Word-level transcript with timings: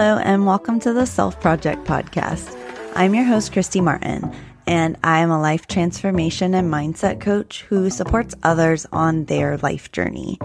Hello, 0.00 0.16
and 0.16 0.46
welcome 0.46 0.80
to 0.80 0.94
the 0.94 1.04
Self 1.04 1.38
Project 1.42 1.84
Podcast. 1.84 2.56
I'm 2.94 3.14
your 3.14 3.24
host, 3.24 3.52
Kristy 3.52 3.84
Martin, 3.84 4.34
and 4.66 4.96
I 5.04 5.18
am 5.18 5.30
a 5.30 5.38
life 5.38 5.66
transformation 5.66 6.54
and 6.54 6.72
mindset 6.72 7.20
coach 7.20 7.66
who 7.68 7.90
supports 7.90 8.34
others 8.42 8.86
on 8.92 9.26
their 9.26 9.58
life 9.58 9.92
journey. 9.92 10.38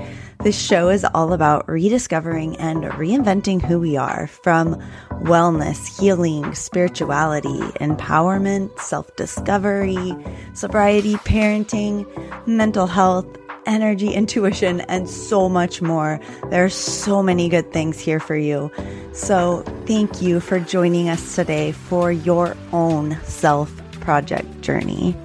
This 0.43 0.59
show 0.59 0.89
is 0.89 1.05
all 1.05 1.31
about 1.31 1.69
rediscovering 1.69 2.57
and 2.57 2.83
reinventing 2.83 3.61
who 3.61 3.79
we 3.79 3.95
are 3.95 4.27
from 4.27 4.75
wellness, 5.23 6.01
healing, 6.01 6.53
spirituality, 6.53 7.61
empowerment, 7.79 8.77
self 8.81 9.15
discovery, 9.15 10.13
sobriety, 10.53 11.13
parenting, 11.13 12.05
mental 12.45 12.87
health 12.87 13.25
energy, 13.65 14.13
intuition, 14.13 14.81
and 14.81 15.09
so 15.09 15.49
much 15.49 15.81
more. 15.81 16.19
There 16.49 16.63
are 16.63 16.69
so 16.69 17.21
many 17.21 17.49
good 17.49 17.71
things 17.71 17.99
here 17.99 18.19
for 18.19 18.35
you. 18.35 18.71
So, 19.13 19.63
thank 19.85 20.21
you 20.21 20.39
for 20.39 20.59
joining 20.59 21.09
us 21.09 21.35
today 21.35 21.71
for 21.71 22.11
your 22.11 22.55
own 22.73 23.17
self 23.23 23.71
project 23.99 24.61
journey. 24.61 25.15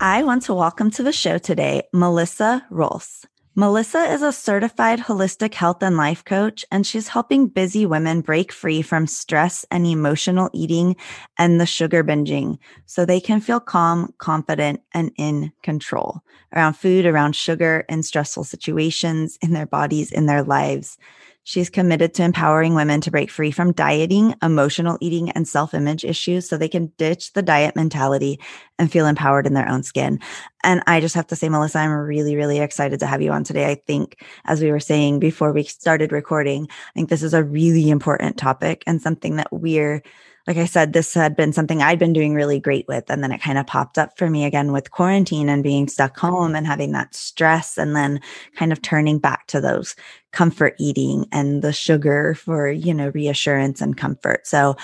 I 0.00 0.22
want 0.22 0.44
to 0.44 0.54
welcome 0.54 0.90
to 0.92 1.02
the 1.02 1.12
show 1.12 1.38
today 1.38 1.88
Melissa 1.92 2.64
Rohlfs. 2.70 3.26
Melissa 3.58 4.04
is 4.04 4.22
a 4.22 4.30
certified 4.30 5.00
holistic 5.00 5.52
health 5.52 5.82
and 5.82 5.96
life 5.96 6.24
coach, 6.24 6.64
and 6.70 6.86
she's 6.86 7.08
helping 7.08 7.48
busy 7.48 7.84
women 7.84 8.20
break 8.20 8.52
free 8.52 8.82
from 8.82 9.08
stress 9.08 9.66
and 9.72 9.84
emotional 9.84 10.48
eating 10.52 10.94
and 11.38 11.60
the 11.60 11.66
sugar 11.66 12.04
binging 12.04 12.58
so 12.86 13.04
they 13.04 13.18
can 13.18 13.40
feel 13.40 13.58
calm, 13.58 14.14
confident, 14.18 14.80
and 14.92 15.10
in 15.18 15.50
control 15.64 16.22
around 16.54 16.74
food, 16.74 17.04
around 17.04 17.34
sugar, 17.34 17.84
in 17.88 18.04
stressful 18.04 18.44
situations, 18.44 19.36
in 19.42 19.54
their 19.54 19.66
bodies, 19.66 20.12
in 20.12 20.26
their 20.26 20.44
lives. 20.44 20.96
She's 21.44 21.70
committed 21.70 22.12
to 22.14 22.24
empowering 22.24 22.74
women 22.74 23.00
to 23.00 23.10
break 23.10 23.30
free 23.30 23.50
from 23.50 23.72
dieting, 23.72 24.34
emotional 24.42 24.98
eating, 25.00 25.30
and 25.30 25.48
self 25.48 25.72
image 25.72 26.04
issues 26.04 26.48
so 26.48 26.56
they 26.56 26.68
can 26.68 26.92
ditch 26.98 27.32
the 27.32 27.42
diet 27.42 27.74
mentality 27.74 28.38
and 28.78 28.92
feel 28.92 29.06
empowered 29.06 29.46
in 29.46 29.54
their 29.54 29.68
own 29.68 29.82
skin. 29.82 30.20
And 30.62 30.82
I 30.86 31.00
just 31.00 31.14
have 31.14 31.26
to 31.28 31.36
say, 31.36 31.48
Melissa, 31.48 31.78
I'm 31.78 31.90
really, 31.90 32.36
really 32.36 32.58
excited 32.58 33.00
to 33.00 33.06
have 33.06 33.22
you 33.22 33.32
on 33.32 33.44
today. 33.44 33.70
I 33.70 33.76
think, 33.76 34.22
as 34.44 34.60
we 34.60 34.70
were 34.70 34.80
saying 34.80 35.20
before 35.20 35.52
we 35.52 35.62
started 35.64 36.12
recording, 36.12 36.68
I 36.70 36.92
think 36.94 37.08
this 37.08 37.22
is 37.22 37.32
a 37.34 37.44
really 37.44 37.88
important 37.88 38.36
topic 38.36 38.84
and 38.86 39.00
something 39.00 39.36
that 39.36 39.48
we're 39.50 40.02
like 40.48 40.56
I 40.56 40.64
said, 40.64 40.94
this 40.94 41.12
had 41.12 41.36
been 41.36 41.52
something 41.52 41.82
I'd 41.82 41.98
been 41.98 42.14
doing 42.14 42.32
really 42.32 42.58
great 42.58 42.88
with. 42.88 43.10
And 43.10 43.22
then 43.22 43.32
it 43.32 43.42
kind 43.42 43.58
of 43.58 43.66
popped 43.66 43.98
up 43.98 44.16
for 44.16 44.30
me 44.30 44.46
again 44.46 44.72
with 44.72 44.90
quarantine 44.90 45.50
and 45.50 45.62
being 45.62 45.88
stuck 45.88 46.16
home 46.16 46.54
and 46.54 46.66
having 46.66 46.92
that 46.92 47.14
stress 47.14 47.76
and 47.76 47.94
then 47.94 48.18
kind 48.56 48.72
of 48.72 48.80
turning 48.80 49.18
back 49.18 49.46
to 49.48 49.60
those 49.60 49.94
comfort 50.32 50.74
eating 50.78 51.26
and 51.32 51.60
the 51.60 51.74
sugar 51.74 52.34
for, 52.34 52.70
you 52.70 52.94
know, 52.94 53.10
reassurance 53.10 53.82
and 53.82 53.98
comfort. 53.98 54.46
So 54.46 54.74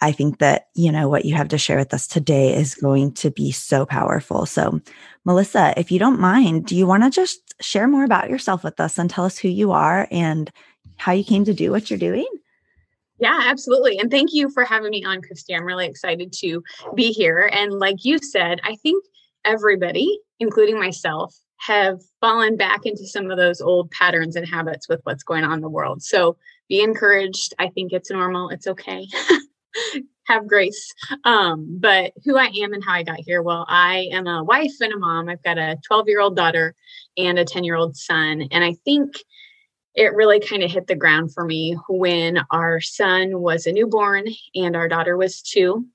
I 0.00 0.12
think 0.12 0.38
that, 0.38 0.68
you 0.74 0.90
know, 0.90 1.10
what 1.10 1.26
you 1.26 1.34
have 1.34 1.48
to 1.48 1.58
share 1.58 1.76
with 1.76 1.92
us 1.92 2.06
today 2.06 2.56
is 2.56 2.74
going 2.74 3.12
to 3.14 3.30
be 3.30 3.52
so 3.52 3.84
powerful. 3.84 4.46
So, 4.46 4.80
Melissa, 5.26 5.74
if 5.76 5.92
you 5.92 5.98
don't 5.98 6.20
mind, 6.20 6.64
do 6.64 6.74
you 6.74 6.86
want 6.86 7.02
to 7.02 7.10
just 7.10 7.54
share 7.60 7.86
more 7.86 8.04
about 8.04 8.30
yourself 8.30 8.64
with 8.64 8.80
us 8.80 8.98
and 8.98 9.10
tell 9.10 9.26
us 9.26 9.36
who 9.36 9.48
you 9.48 9.72
are 9.72 10.08
and 10.10 10.50
how 10.96 11.12
you 11.12 11.22
came 11.22 11.44
to 11.44 11.52
do 11.52 11.70
what 11.70 11.90
you're 11.90 11.98
doing? 11.98 12.26
Yeah, 13.22 13.38
absolutely. 13.44 14.00
And 14.00 14.10
thank 14.10 14.30
you 14.32 14.50
for 14.50 14.64
having 14.64 14.90
me 14.90 15.04
on, 15.04 15.20
Kristy. 15.20 15.56
I'm 15.56 15.64
really 15.64 15.86
excited 15.86 16.32
to 16.40 16.60
be 16.96 17.12
here. 17.12 17.48
And 17.52 17.72
like 17.72 18.04
you 18.04 18.18
said, 18.18 18.60
I 18.64 18.74
think 18.82 19.04
everybody, 19.44 20.18
including 20.40 20.76
myself, 20.76 21.32
have 21.60 22.00
fallen 22.20 22.56
back 22.56 22.84
into 22.84 23.06
some 23.06 23.30
of 23.30 23.36
those 23.36 23.60
old 23.60 23.92
patterns 23.92 24.34
and 24.34 24.44
habits 24.48 24.88
with 24.88 24.98
what's 25.04 25.22
going 25.22 25.44
on 25.44 25.52
in 25.52 25.60
the 25.60 25.68
world. 25.68 26.02
So 26.02 26.36
be 26.68 26.82
encouraged. 26.82 27.54
I 27.60 27.68
think 27.68 27.92
it's 27.92 28.10
normal. 28.10 28.48
It's 28.48 28.66
okay. 28.66 29.06
have 30.26 30.48
grace. 30.48 30.92
Um, 31.22 31.78
but 31.78 32.14
who 32.24 32.36
I 32.36 32.50
am 32.60 32.72
and 32.72 32.82
how 32.84 32.94
I 32.94 33.04
got 33.04 33.20
here, 33.20 33.40
well, 33.40 33.64
I 33.68 34.08
am 34.10 34.26
a 34.26 34.42
wife 34.42 34.72
and 34.80 34.92
a 34.92 34.98
mom. 34.98 35.28
I've 35.28 35.44
got 35.44 35.58
a 35.58 35.78
12 35.86 36.08
year 36.08 36.20
old 36.20 36.34
daughter 36.34 36.74
and 37.16 37.38
a 37.38 37.44
10 37.44 37.62
year 37.62 37.76
old 37.76 37.96
son. 37.96 38.48
And 38.50 38.64
I 38.64 38.74
think 38.84 39.14
it 39.94 40.14
really 40.14 40.40
kind 40.40 40.62
of 40.62 40.70
hit 40.70 40.86
the 40.86 40.94
ground 40.94 41.32
for 41.32 41.44
me 41.44 41.76
when 41.88 42.38
our 42.50 42.80
son 42.80 43.40
was 43.40 43.66
a 43.66 43.72
newborn 43.72 44.26
and 44.54 44.74
our 44.74 44.88
daughter 44.88 45.16
was 45.16 45.42
two. 45.42 45.86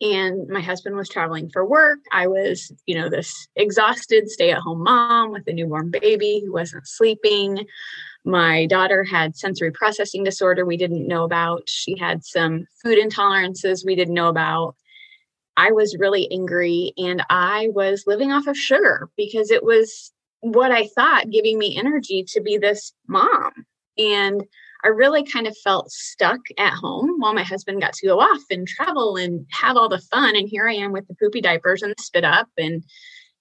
And 0.00 0.48
my 0.48 0.62
husband 0.62 0.96
was 0.96 1.10
traveling 1.10 1.50
for 1.50 1.66
work. 1.66 1.98
I 2.10 2.26
was 2.26 2.72
you 2.86 2.94
know 2.94 3.10
this 3.10 3.48
exhausted 3.56 4.30
stay 4.30 4.50
at 4.50 4.58
home 4.58 4.82
mom 4.82 5.30
with 5.30 5.46
a 5.46 5.52
newborn 5.52 5.90
baby 5.90 6.42
who 6.44 6.52
wasn't 6.52 6.88
sleeping. 6.88 7.66
My 8.24 8.64
daughter 8.66 9.04
had 9.04 9.36
sensory 9.36 9.70
processing 9.70 10.24
disorder 10.24 10.64
we 10.64 10.78
didn't 10.78 11.06
know 11.06 11.24
about. 11.24 11.68
She 11.68 11.98
had 11.98 12.24
some 12.24 12.66
food 12.82 12.98
intolerances 12.98 13.84
we 13.84 13.94
didn't 13.94 14.14
know 14.14 14.28
about. 14.28 14.74
I 15.56 15.72
was 15.72 15.98
really 15.98 16.30
angry 16.32 16.94
and 16.96 17.22
i 17.28 17.68
was 17.74 18.04
living 18.06 18.32
off 18.32 18.46
of 18.46 18.56
sugar 18.56 19.10
because 19.16 19.50
it 19.50 19.62
was 19.62 20.12
what 20.40 20.72
I 20.72 20.86
thought 20.86 21.30
giving 21.30 21.58
me 21.58 21.76
energy 21.76 22.24
to 22.28 22.40
be 22.40 22.58
this 22.58 22.92
mom. 23.06 23.52
And 23.98 24.42
I 24.82 24.88
really 24.88 25.24
kind 25.24 25.46
of 25.46 25.56
felt 25.62 25.90
stuck 25.90 26.40
at 26.58 26.72
home 26.72 27.16
while 27.18 27.34
my 27.34 27.42
husband 27.42 27.82
got 27.82 27.92
to 27.94 28.06
go 28.06 28.18
off 28.18 28.40
and 28.50 28.66
travel 28.66 29.16
and 29.16 29.46
have 29.50 29.76
all 29.76 29.88
the 29.88 29.98
fun. 29.98 30.36
And 30.36 30.48
here 30.48 30.66
I 30.66 30.74
am 30.74 30.92
with 30.92 31.06
the 31.06 31.14
poopy 31.14 31.42
diapers 31.42 31.82
and 31.82 31.90
the 31.90 32.02
spit 32.02 32.24
up. 32.24 32.48
And 32.56 32.82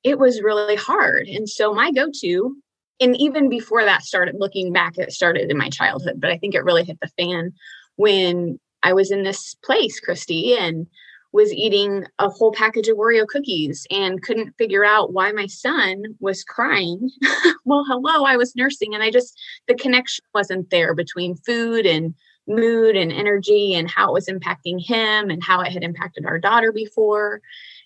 it 0.03 0.19
was 0.19 0.41
really 0.41 0.75
hard. 0.75 1.27
And 1.27 1.47
so 1.47 1.73
my 1.73 1.91
go 1.91 2.09
to, 2.21 2.55
and 2.99 3.15
even 3.17 3.49
before 3.49 3.85
that 3.85 4.03
started, 4.03 4.35
looking 4.38 4.73
back, 4.73 4.97
it 4.97 5.13
started 5.13 5.49
in 5.49 5.57
my 5.57 5.69
childhood, 5.69 6.19
but 6.19 6.31
I 6.31 6.38
think 6.38 6.55
it 6.55 6.65
really 6.65 6.83
hit 6.83 6.99
the 7.01 7.11
fan 7.17 7.53
when 7.95 8.59
I 8.83 8.93
was 8.93 9.11
in 9.11 9.23
this 9.23 9.55
place, 9.63 10.01
Kristy, 10.05 10.57
and 10.57 10.88
was 11.31 11.53
eating 11.53 12.06
a 12.17 12.29
whole 12.29 12.51
package 12.51 12.88
of 12.88 12.97
Oreo 12.97 13.28
cookies 13.28 13.85
and 13.91 14.22
couldn't 14.22 14.56
figure 14.57 14.84
out 14.84 15.13
why 15.13 15.31
my 15.31 15.45
son 15.45 16.03
was 16.19 16.44
crying. 16.44 17.09
well, 17.66 17.85
hello, 17.88 18.25
I 18.25 18.35
was 18.35 18.56
nursing 18.56 18.94
and 18.94 19.03
I 19.03 19.12
just, 19.12 19.39
the 19.68 19.75
connection 19.75 20.25
wasn't 20.34 20.69
there 20.72 20.95
between 20.95 21.35
food 21.35 21.85
and 21.85 22.16
mood 22.47 22.95
and 22.95 23.12
energy 23.12 23.75
and 23.75 23.89
how 23.89 24.09
it 24.09 24.13
was 24.13 24.28
impacting 24.28 24.84
him 24.84 25.29
and 25.29 25.44
how 25.44 25.62
it 25.62 25.72
had 25.72 25.84
impacted 25.84 26.25
our 26.25 26.39
daughter 26.39 26.72
before. 26.72 27.41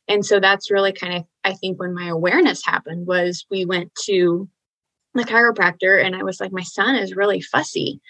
And 0.08 0.26
so 0.26 0.40
that's 0.40 0.72
really 0.72 0.94
kind 0.94 1.14
of, 1.14 1.26
I 1.44 1.54
think, 1.54 1.80
when 1.80 1.94
my 1.94 2.08
awareness 2.08 2.66
happened 2.66 3.08
was 3.08 3.46
we 3.52 3.66
went 3.66 3.94
to 4.06 4.48
the 5.14 5.24
chiropractor 5.24 6.04
and 6.04 6.16
I 6.16 6.24
was 6.24 6.40
like, 6.40 6.52
my 6.54 6.64
son 6.64 6.96
is 6.96 7.16
really 7.16 7.42
fussy. 7.42 8.02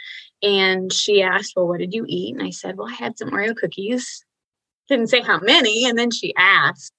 And 0.44 0.92
she 0.92 1.24
asked, 1.24 1.54
Well, 1.56 1.68
what 1.68 1.80
did 1.80 1.94
you 1.94 2.06
eat? 2.08 2.36
And 2.36 2.46
I 2.46 2.50
said, 2.50 2.78
Well, 2.78 2.90
I 2.90 2.94
had 2.94 3.18
some 3.18 3.32
Oreo 3.32 3.56
cookies 3.56 4.26
didn't 4.88 5.08
say 5.08 5.22
how 5.22 5.40
many. 5.40 5.86
And 5.86 5.98
then 5.98 6.12
she 6.12 6.34
asked, 6.38 6.94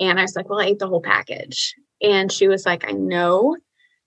and 0.00 0.18
I 0.18 0.22
was 0.22 0.34
like, 0.34 0.48
well, 0.48 0.60
I 0.60 0.66
ate 0.66 0.78
the 0.78 0.88
whole 0.88 1.02
package. 1.02 1.74
And 2.02 2.32
she 2.32 2.48
was 2.48 2.66
like, 2.66 2.84
I 2.88 2.92
know 2.92 3.56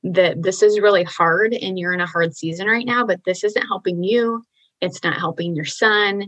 that 0.03 0.43
this 0.43 0.61
is 0.61 0.79
really 0.79 1.03
hard 1.03 1.53
and 1.53 1.79
you're 1.79 1.93
in 1.93 2.01
a 2.01 2.05
hard 2.05 2.35
season 2.35 2.67
right 2.67 2.85
now, 2.85 3.05
but 3.05 3.21
this 3.25 3.43
isn't 3.43 3.65
helping 3.67 4.03
you. 4.03 4.43
It's 4.81 5.03
not 5.03 5.17
helping 5.17 5.55
your 5.55 5.65
son. 5.65 6.25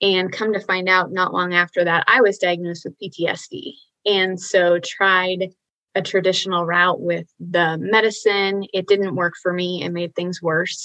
And 0.00 0.32
come 0.32 0.52
to 0.54 0.60
find 0.60 0.88
out, 0.88 1.12
not 1.12 1.34
long 1.34 1.52
after 1.52 1.84
that, 1.84 2.04
I 2.06 2.22
was 2.22 2.38
diagnosed 2.38 2.86
with 2.86 2.98
PTSD. 2.98 3.74
And 4.06 4.40
so 4.40 4.78
tried 4.78 5.50
a 5.94 6.00
traditional 6.00 6.64
route 6.64 7.00
with 7.00 7.26
the 7.38 7.76
medicine. 7.78 8.64
It 8.72 8.86
didn't 8.86 9.16
work 9.16 9.34
for 9.42 9.52
me. 9.52 9.82
It 9.82 9.90
made 9.90 10.14
things 10.14 10.40
worse. 10.40 10.82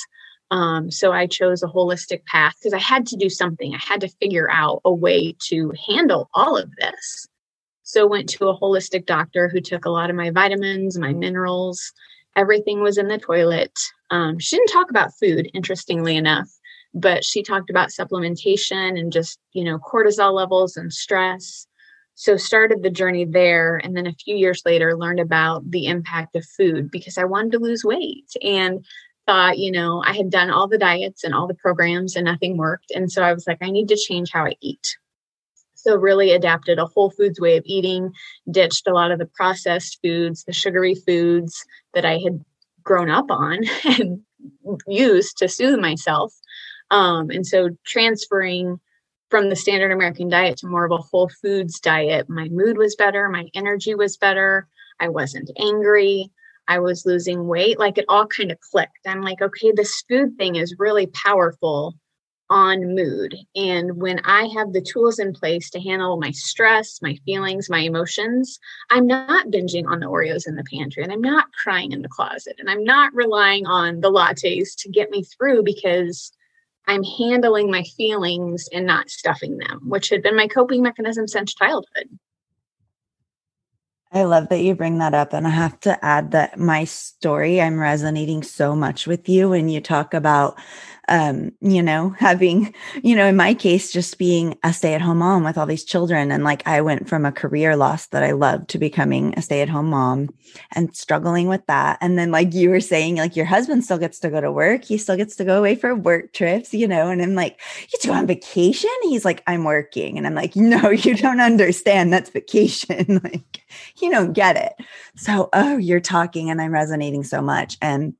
Um, 0.56 0.90
so 0.90 1.12
I 1.12 1.28
chose 1.28 1.64
a 1.64 1.68
holistic 1.68 2.24
path 2.28 2.56
because 2.58 2.72
I 2.72 2.80
had 2.80 3.06
to 3.08 3.18
do 3.18 3.30
something. 3.30 3.76
I 3.76 3.80
had 3.86 4.00
to 4.00 4.08
figure 4.22 4.50
out 4.50 4.80
a 4.86 4.94
way 4.94 5.36
to 5.50 5.74
handle 5.86 6.30
all 6.34 6.56
of 6.56 6.74
this. 6.78 7.28
So 7.84 8.08
went 8.08 8.30
to 8.30 8.48
a 8.48 8.58
holistic 8.58 9.06
doctor 9.06 9.50
who 9.50 9.60
took 9.60 9.84
a 9.84 9.90
lot 9.90 10.10
of 10.10 10.16
my 10.16 10.30
vitamins, 10.30 10.98
my 10.98 11.12
minerals. 11.12 11.92
Everything 12.38 12.82
was 12.82 12.98
in 12.98 13.10
the 13.10 13.18
toilet. 13.18 13.78
Um, 14.12 14.40
she 14.40 14.56
didn't 14.56 14.72
talk 14.72 14.90
about 14.90 15.12
food, 15.20 15.52
interestingly 15.54 16.16
enough, 16.16 16.48
but 16.94 17.26
she 17.26 17.44
talked 17.44 17.70
about 17.70 17.90
supplementation 17.90 18.98
and 18.98 19.12
just 19.12 19.38
you 19.52 19.66
know 19.66 19.78
cortisol 19.78 20.34
levels 20.34 20.78
and 20.78 20.94
stress. 20.94 21.68
So 22.14 22.38
started 22.38 22.82
the 22.82 22.90
journey 22.90 23.26
there, 23.26 23.76
and 23.76 23.96
then 23.96 24.08
a 24.08 24.14
few 24.14 24.38
years 24.38 24.62
later 24.66 24.96
learned 24.96 25.20
about 25.20 25.70
the 25.70 25.88
impact 25.88 26.38
of 26.38 26.46
food 26.46 26.90
because 26.90 27.18
I 27.18 27.26
wanted 27.26 27.52
to 27.52 27.60
lose 27.60 27.84
weight 27.84 28.32
and 28.42 28.86
thought, 29.26 29.58
you 29.58 29.72
know, 29.72 30.04
I 30.06 30.14
had 30.14 30.30
done 30.30 30.50
all 30.50 30.68
the 30.68 30.78
diets 30.78 31.24
and 31.24 31.34
all 31.34 31.48
the 31.48 31.54
programs 31.56 32.16
and 32.16 32.26
nothing 32.26 32.58
worked. 32.58 32.92
And 32.92 33.12
so 33.12 33.24
I 33.24 33.34
was 33.34 33.48
like, 33.48 33.58
I 33.62 33.72
need 33.72 33.88
to 33.90 33.98
change 33.98 34.30
how 34.32 34.46
I 34.46 34.54
eat. 34.62 34.98
So, 35.74 35.96
really 35.96 36.32
adapted 36.32 36.80
a 36.80 36.86
whole 36.86 37.12
foods 37.12 37.40
way 37.40 37.58
of 37.58 37.64
eating, 37.66 38.12
ditched 38.50 38.88
a 38.88 38.94
lot 38.94 39.12
of 39.12 39.20
the 39.20 39.28
processed 39.28 40.00
foods, 40.02 40.44
the 40.44 40.54
sugary 40.54 40.96
foods 40.96 41.64
that 41.94 42.06
I 42.06 42.18
had 42.18 42.44
grown 42.84 43.10
up 43.10 43.30
on 43.30 43.60
and 43.84 44.22
used 44.88 45.38
to 45.38 45.48
soothe 45.48 45.80
myself. 45.80 46.34
Um, 46.92 47.30
and 47.30 47.46
so 47.46 47.70
transferring 47.86 48.80
from 49.30 49.50
the 49.50 49.56
standard 49.56 49.92
American 49.92 50.30
diet 50.30 50.58
to 50.58 50.68
more 50.68 50.86
of 50.86 50.92
a 50.92 50.98
whole 50.98 51.30
foods 51.42 51.80
diet, 51.80 52.30
my 52.30 52.48
mood 52.50 52.78
was 52.78 52.96
better, 52.96 53.30
my 53.30 53.48
energy 53.54 53.96
was 53.96 54.18
better, 54.18 54.68
I 55.00 55.10
wasn't 55.10 55.52
angry, 55.60 56.32
I 56.68 56.80
was 56.80 57.06
losing 57.06 57.48
weight. 57.48 57.80
Like 57.80 57.98
it 57.98 58.06
all 58.10 58.28
kind 58.28 58.52
of 58.52 58.60
clicked. 58.60 59.00
I'm 59.06 59.22
like, 59.22 59.42
okay, 59.42 59.72
this 59.76 60.04
food 60.08 60.38
thing 60.38 60.56
is 60.56 60.76
really 60.80 61.08
powerful 61.08 61.96
on 62.50 62.96
mood. 62.96 63.36
And 63.56 64.00
when 64.00 64.20
I 64.20 64.48
have 64.56 64.72
the 64.72 64.82
tools 64.82 65.18
in 65.20 65.34
place 65.34 65.70
to 65.72 65.80
handle 65.80 66.18
my 66.18 66.32
stress, 66.32 67.02
my 67.02 67.16
feelings, 67.26 67.70
my 67.70 67.80
emotions, 67.80 68.60
I'm 68.92 69.08
not 69.08 69.48
binging 69.48 69.88
on 69.88 70.00
the 70.00 70.08
Oreos 70.08 70.48
in 70.48 70.56
the 70.56 70.64
pantry 70.64 71.04
and 71.04 71.12
I'm 71.12 71.22
not 71.22 71.52
crying 71.64 71.92
in 71.92 72.02
the 72.02 72.10
closet 72.10 72.56
and 72.60 72.70
I'm 72.70 72.84
not 72.84 73.14
relying 73.14 73.66
on 73.66 74.00
the 74.02 74.12
lattes 74.12 74.76
to 74.80 74.90
get 74.90 75.10
me 75.10 75.24
through 75.24 75.64
because 75.64 76.32
I'm 76.88 77.04
handling 77.04 77.72
my 77.72 77.84
feelings 77.98 78.70
and 78.72 78.86
not 78.86 79.10
stuffing 79.10 79.58
them, 79.58 79.82
which 79.86 80.10
had 80.10 80.22
been 80.22 80.36
my 80.36 80.48
coping 80.48 80.84
mechanism 80.84 81.28
since 81.28 81.56
childhood. 81.56 82.10
I 84.16 84.26
love 84.26 84.50
that 84.50 84.62
you 84.64 84.76
bring 84.76 85.00
that 85.00 85.16
up. 85.16 85.34
And 85.34 85.48
I 85.48 85.52
have 85.52 85.80
to 85.82 86.06
add 86.06 86.34
that 86.34 86.60
my 86.60 86.86
story, 86.86 87.62
I'm 87.62 87.80
resonating 87.80 88.44
so 88.44 88.76
much 88.76 89.08
with 89.08 89.30
you 89.30 89.50
when 89.52 89.70
you 89.70 89.82
talk 89.82 90.14
about 90.16 90.60
um, 91.08 91.52
you 91.62 91.82
know, 91.82 92.10
having, 92.20 92.74
you 93.04 93.16
know, 93.16 93.26
in 93.26 93.36
my 93.36 93.54
case, 93.54 93.92
just 93.92 94.18
being 94.18 94.58
a 94.64 94.74
stay 94.74 94.94
at 94.94 95.02
home 95.02 95.20
mom 95.20 95.44
with 95.44 95.58
all 95.58 95.66
these 95.66 95.84
children. 95.84 96.32
And 96.32 96.44
like 96.44 96.68
I 96.68 96.82
went 96.82 97.08
from 97.08 97.26
a 97.26 97.32
career 97.32 97.76
loss 97.76 98.08
that 98.08 98.24
I 98.24 98.32
loved 98.32 98.70
to 98.70 98.78
becoming 98.78 99.34
a 99.38 99.42
stay 99.42 99.62
at 99.62 99.70
home 99.70 99.90
mom 99.90 100.30
and 100.72 100.96
struggling 100.96 101.48
with 101.48 101.66
that. 101.68 101.98
And 102.02 102.18
then, 102.18 102.32
like 102.32 102.54
you 102.54 102.70
were 102.70 102.82
saying, 102.82 103.18
like 103.18 103.36
your 103.36 103.46
husband 103.46 103.84
still 103.84 103.98
gets 103.98 104.20
to 104.20 104.30
go 104.30 104.42
to 104.42 104.52
work, 104.52 104.84
he 104.84 104.98
still 104.98 105.18
gets 105.18 105.36
to 105.38 105.46
go 105.46 105.58
away 105.58 105.76
for 105.76 105.96
work 105.96 106.34
trips, 106.34 106.74
you 106.74 106.88
know, 106.88 107.10
and 107.10 107.22
I'm 107.22 107.36
like, 107.36 107.60
you 107.92 108.00
go 108.08 108.14
on 108.14 108.28
vacation? 108.28 108.90
He's 109.04 109.26
like, 109.26 109.44
I'm 109.48 109.64
working. 109.64 110.18
And 110.18 110.28
I'm 110.28 110.36
like, 110.36 110.56
no, 110.56 110.90
you 110.90 111.16
don't 111.16 111.42
understand. 111.42 112.12
That's 112.12 112.30
vacation. 112.30 113.22
like, 113.24 113.64
you 114.02 114.12
don't 114.12 114.34
get 114.34 114.56
it. 114.58 114.74
So, 115.16 115.50
oh, 115.54 115.78
you're 115.78 116.00
talking 116.00 116.50
and 116.50 116.62
I'm 116.62 116.72
resonating 116.72 117.24
so 117.24 117.42
much. 117.42 117.78
And 117.82 118.14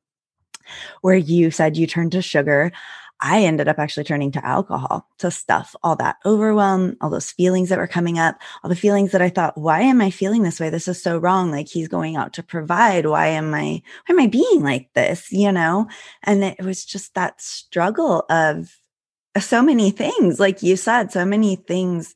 where 1.02 1.16
you 1.16 1.52
said 1.52 1.78
you 1.78 1.88
turned 1.88 2.12
to 2.14 2.22
sugar. 2.22 2.72
I 3.22 3.44
ended 3.44 3.70
up 3.70 3.80
actually 3.80 4.04
turning 4.04 4.32
to 4.34 4.46
alcohol 4.46 5.08
to 5.20 5.32
stuff 5.32 5.74
all 5.84 5.96
that 5.96 6.18
overwhelm, 6.26 6.98
all 7.00 7.10
those 7.10 7.32
feelings 7.32 7.70
that 7.70 7.78
were 7.78 7.88
coming 7.88 8.20
up, 8.20 8.36
all 8.62 8.70
the 8.70 8.76
feelings 8.76 9.14
that 9.14 9.22
I 9.22 9.30
thought, 9.30 9.58
why 9.58 9.82
am 9.82 10.02
I 10.02 10.10
feeling 10.10 10.44
this 10.44 10.60
way? 10.60 10.70
This 10.70 10.88
is 10.88 11.02
so 11.02 11.18
wrong. 11.18 11.50
Like 11.50 11.70
he's 11.70 11.88
going 11.88 12.18
out 12.18 12.34
to 12.34 12.44
provide. 12.44 13.06
Why 13.06 13.28
am 13.28 13.54
I, 13.54 13.82
why 14.06 14.14
am 14.14 14.20
I 14.20 14.28
being 14.28 14.64
like 14.64 14.90
this? 14.94 15.32
You 15.32 15.54
know? 15.54 15.88
And 16.24 16.44
it 16.44 16.62
was 16.62 16.84
just 16.84 17.14
that 17.16 17.42
struggle 17.42 18.26
of 18.30 18.76
so 19.40 19.62
many 19.62 19.92
things, 19.92 20.40
like 20.40 20.62
you 20.62 20.76
said, 20.76 21.12
so 21.12 21.26
many 21.26 21.56
things 21.56 22.16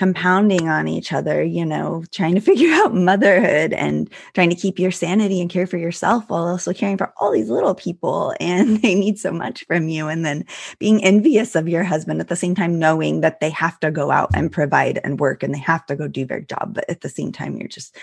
compounding 0.00 0.66
on 0.66 0.88
each 0.88 1.12
other, 1.12 1.42
you 1.42 1.62
know, 1.62 2.02
trying 2.10 2.34
to 2.34 2.40
figure 2.50 2.72
out 2.72 2.94
motherhood 2.94 3.74
and 3.74 4.10
trying 4.32 4.48
to 4.48 4.56
keep 4.56 4.78
your 4.78 4.90
sanity 4.90 5.42
and 5.42 5.50
care 5.50 5.66
for 5.66 5.76
yourself 5.76 6.24
while 6.28 6.46
also 6.46 6.72
caring 6.72 6.96
for 6.96 7.12
all 7.18 7.30
these 7.30 7.50
little 7.50 7.74
people. 7.74 8.34
And 8.40 8.78
they 8.82 8.94
need 8.94 9.18
so 9.18 9.30
much 9.30 9.62
from 9.66 9.88
you. 9.88 10.08
And 10.08 10.24
then 10.24 10.46
being 10.78 11.04
envious 11.04 11.54
of 11.54 11.68
your 11.68 11.84
husband 11.84 12.18
at 12.18 12.28
the 12.28 12.36
same 12.36 12.54
time, 12.54 12.78
knowing 12.78 13.20
that 13.20 13.40
they 13.40 13.50
have 13.50 13.78
to 13.80 13.90
go 13.90 14.10
out 14.10 14.30
and 14.32 14.50
provide 14.50 14.98
and 15.04 15.20
work 15.20 15.42
and 15.42 15.52
they 15.52 15.58
have 15.58 15.84
to 15.86 15.96
go 15.96 16.08
do 16.08 16.24
their 16.24 16.40
job. 16.40 16.72
But 16.72 16.88
at 16.88 17.02
the 17.02 17.10
same 17.10 17.30
time, 17.30 17.58
you're 17.58 17.68
just, 17.68 17.94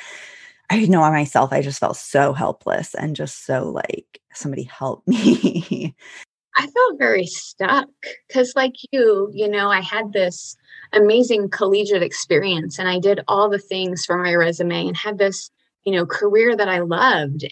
I 0.70 0.86
know 0.86 1.00
myself, 1.00 1.52
I 1.52 1.64
just 1.64 1.80
felt 1.80 1.98
so 1.98 2.32
helpless 2.32 2.94
and 2.94 3.16
just 3.16 3.44
so 3.44 3.72
like 3.72 4.22
somebody 4.36 4.64
help 4.64 5.02
me. 5.08 5.96
I 6.58 6.66
felt 6.68 6.98
very 6.98 7.26
stuck 7.26 7.88
because, 8.28 8.54
like 8.56 8.74
you, 8.92 9.30
you 9.34 9.48
know, 9.48 9.70
I 9.70 9.82
had 9.82 10.12
this 10.12 10.58
amazing 10.92 11.50
collegiate 11.50 12.02
experience 12.02 12.80
and 12.80 12.90
I 12.90 13.00
did 13.00 13.22
all 13.28 13.50
the 13.50 13.60
things 13.60 14.06
for 14.06 14.18
my 14.18 14.34
resume 14.34 14.88
and 14.88 14.98
had 14.98 15.20
this, 15.20 15.52
you 15.86 15.94
know, 15.94 16.06
career 16.06 16.56
that 16.56 16.68
I 16.68 16.80
loved. 16.80 17.46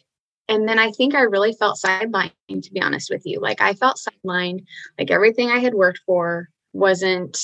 And 0.48 0.68
then 0.68 0.80
I 0.80 0.92
think 0.92 1.16
I 1.16 1.22
really 1.22 1.54
felt 1.54 1.80
sidelined, 1.84 2.32
to 2.50 2.72
be 2.72 2.82
honest 2.82 3.10
with 3.10 3.24
you. 3.26 3.40
Like 3.40 3.62
I 3.62 3.74
felt 3.74 4.00
sidelined, 4.00 4.66
like 4.98 5.12
everything 5.12 5.50
I 5.50 5.60
had 5.60 5.76
worked 5.76 6.02
for 6.06 6.50
wasn't. 6.74 7.38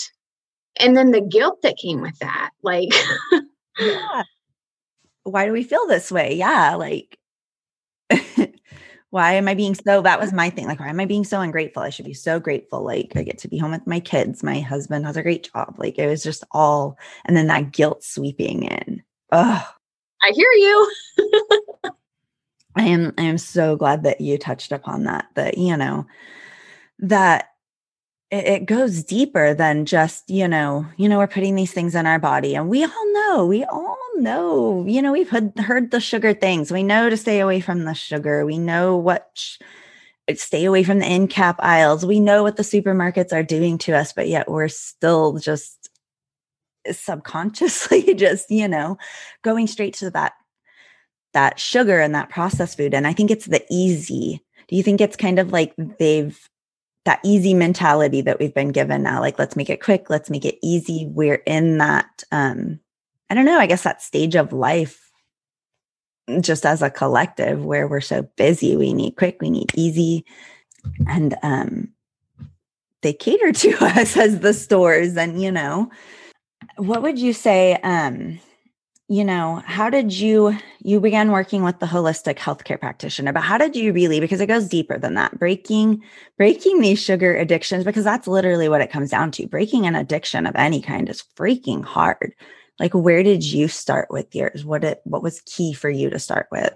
And 0.80 0.98
then 0.98 1.12
the 1.12 1.22
guilt 1.22 1.62
that 1.62 1.78
came 1.78 2.02
with 2.02 2.18
that, 2.20 2.52
like, 2.64 2.90
yeah. 3.80 4.24
Why 5.24 5.46
do 5.46 5.52
we 5.52 5.64
feel 5.64 5.86
this 5.86 6.12
way? 6.12 6.34
Yeah. 6.36 6.76
Like, 6.76 7.18
why 9.12 9.34
am 9.34 9.48
I 9.50 9.54
being 9.54 9.76
so? 9.76 10.02
That 10.02 10.20
was 10.20 10.34
my 10.34 10.50
thing. 10.50 10.68
Like, 10.68 10.80
why 10.80 10.88
am 10.88 11.00
I 11.00 11.06
being 11.06 11.26
so 11.26 11.42
ungrateful? 11.42 11.84
I 11.84 11.90
should 11.90 12.06
be 12.06 12.14
so 12.14 12.40
grateful. 12.40 12.82
Like, 12.82 13.12
I 13.16 13.24
get 13.24 13.38
to 13.40 13.50
be 13.50 13.58
home 13.58 13.72
with 13.72 13.86
my 13.86 14.00
kids. 14.00 14.42
My 14.42 14.62
husband 14.62 15.06
has 15.06 15.18
a 15.18 15.22
great 15.22 15.50
job. 15.54 15.76
Like, 15.78 16.00
it 16.00 16.08
was 16.08 16.24
just 16.24 16.46
all, 16.52 16.98
and 17.26 17.36
then 17.36 17.48
that 17.48 17.72
guilt 17.72 18.04
sweeping 18.04 18.64
in. 18.64 19.04
Oh, 19.34 19.70
I 20.24 20.32
hear 20.34 20.52
you. 20.54 20.92
I 22.78 22.84
am. 22.84 23.14
I 23.18 23.24
am 23.24 23.38
so 23.38 23.76
glad 23.76 24.04
that 24.04 24.22
you 24.22 24.38
touched 24.38 24.72
upon 24.72 25.04
that. 25.04 25.28
That 25.36 25.58
you 25.58 25.76
know, 25.76 26.08
that 27.00 27.51
it, 28.32 28.48
it 28.48 28.66
goes 28.66 29.04
deeper 29.04 29.54
than 29.54 29.86
just 29.86 30.30
you 30.30 30.48
know, 30.48 30.86
you 30.98 31.08
know, 31.08 31.20
we're 31.20 31.28
putting 31.28 31.56
these 31.56 31.74
things 31.74 31.94
in 31.94 32.08
our 32.08 32.20
body, 32.20 32.56
and 32.56 32.70
we 32.70 32.84
all 32.84 33.14
know, 33.14 33.46
we 33.46 33.64
all 33.66 33.98
know, 34.16 34.86
you 34.88 35.02
know, 35.02 35.12
we've 35.12 35.30
heard, 35.30 35.58
heard 35.60 35.92
the 35.92 36.00
sugar 36.00 36.34
things. 36.34 36.72
We 36.72 36.84
know 36.84 37.10
to 37.10 37.18
stay 37.18 37.40
away 37.40 37.60
from 37.60 37.84
the 37.84 37.94
sugar. 37.94 38.46
We 38.46 38.58
know 38.58 38.96
what, 38.96 39.30
sh- 39.34 39.58
stay 40.36 40.66
away 40.66 40.84
from 40.84 41.00
the 41.00 41.06
end 41.06 41.30
cap 41.30 41.58
aisles. 41.60 42.06
We 42.06 42.20
know 42.20 42.44
what 42.44 42.56
the 42.56 42.64
supermarkets 42.64 43.34
are 43.34 43.44
doing 43.44 43.78
to 43.80 43.94
us, 43.94 44.14
but 44.14 44.28
yet 44.28 44.50
we're 44.50 44.68
still 44.68 45.38
just 45.38 45.90
subconsciously 46.90 48.14
just, 48.16 48.50
you 48.50 48.68
know, 48.68 48.98
going 49.44 49.68
straight 49.68 49.96
to 49.96 50.10
that, 50.12 50.34
that 51.34 51.60
sugar 51.60 52.00
and 52.00 52.16
that 52.16 52.30
processed 52.30 52.78
food. 52.78 52.94
And 52.94 53.08
I 53.08 53.14
think 53.14 53.32
it's 53.32 53.46
the 53.46 53.66
easy. 53.70 54.44
Do 54.68 54.76
you 54.76 54.84
think 54.84 55.02
it's 55.02 55.18
kind 55.18 55.40
of 55.40 55.52
like 55.52 55.74
they've, 55.78 56.40
that 57.06 57.20
easy 57.24 57.54
mentality 57.54 58.22
that 58.22 58.40
we've 58.40 58.54
been 58.54 58.72
given 58.72 59.04
now, 59.04 59.20
like 59.20 59.40
let's 59.40 59.56
make 59.56 59.70
it 59.70 59.82
quick, 59.82 60.10
let's 60.10 60.30
make 60.30 60.46
it 60.46 60.60
easy. 60.62 61.08
We're 61.10 61.42
in 61.46 61.78
that 61.80 62.24
um 62.32 62.80
I 63.32 63.34
don't 63.34 63.46
know, 63.46 63.60
I 63.60 63.66
guess 63.66 63.84
that 63.84 64.02
stage 64.02 64.36
of 64.36 64.52
life, 64.52 65.10
just 66.42 66.66
as 66.66 66.82
a 66.82 66.90
collective 66.90 67.64
where 67.64 67.88
we're 67.88 68.02
so 68.02 68.24
busy, 68.36 68.76
we 68.76 68.94
need 68.94 69.16
quick, 69.16 69.38
we 69.42 69.50
need 69.50 69.72
easy. 69.74 70.26
And 71.08 71.36
um, 71.42 71.94
they 73.02 73.14
cater 73.14 73.52
to 73.54 73.86
us 73.86 74.18
as 74.18 74.40
the 74.40 74.54
stores. 74.54 75.16
And, 75.16 75.42
you 75.42 75.50
know, 75.50 75.90
what 76.76 77.02
would 77.04 77.20
you 77.20 77.32
say? 77.32 77.76
Um, 77.84 78.40
you 79.12 79.26
know 79.26 79.62
how 79.66 79.90
did 79.90 80.14
you 80.14 80.58
you 80.80 81.02
began 81.02 81.32
working 81.32 81.64
with 81.64 81.78
the 81.80 81.86
holistic 81.86 82.38
healthcare 82.38 82.80
practitioner 82.80 83.34
but 83.34 83.44
how 83.44 83.58
did 83.58 83.76
you 83.76 83.92
really 83.92 84.22
because 84.22 84.40
it 84.40 84.48
goes 84.48 84.70
deeper 84.70 84.98
than 84.98 85.16
that 85.16 85.38
breaking 85.38 86.02
breaking 86.38 86.80
these 86.80 86.98
sugar 86.98 87.36
addictions 87.36 87.84
because 87.84 88.04
that's 88.04 88.26
literally 88.26 88.70
what 88.70 88.82
it 88.82 88.90
comes 88.90 89.12
down 89.12 89.30
to. 89.30 89.46
Breaking 89.48 89.86
an 89.86 89.96
addiction 89.96 90.48
of 90.48 90.56
any 90.56 90.82
kind 90.82 91.08
is 91.08 91.24
freaking 91.36 91.84
hard. 91.84 92.34
Like 92.80 92.94
where 92.94 93.22
did 93.22 93.44
you 93.44 93.68
start 93.68 94.08
with 94.10 94.34
yours? 94.34 94.66
What 94.66 94.84
it 94.84 95.02
what 95.04 95.22
was 95.22 95.42
key 95.42 95.74
for 95.74 95.90
you 95.90 96.10
to 96.10 96.18
start 96.18 96.48
with? 96.52 96.74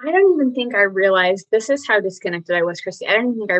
I 0.00 0.10
don't 0.10 0.34
even 0.34 0.52
think 0.52 0.74
i 0.74 0.82
realized 0.82 1.46
this 1.52 1.70
is 1.70 1.86
how 1.86 2.00
disconnected 2.00 2.56
i 2.56 2.62
was 2.62 2.80
kristy. 2.80 3.08
I 3.08 3.18
don't 3.18 3.38
think 3.38 3.52
i 3.52 3.58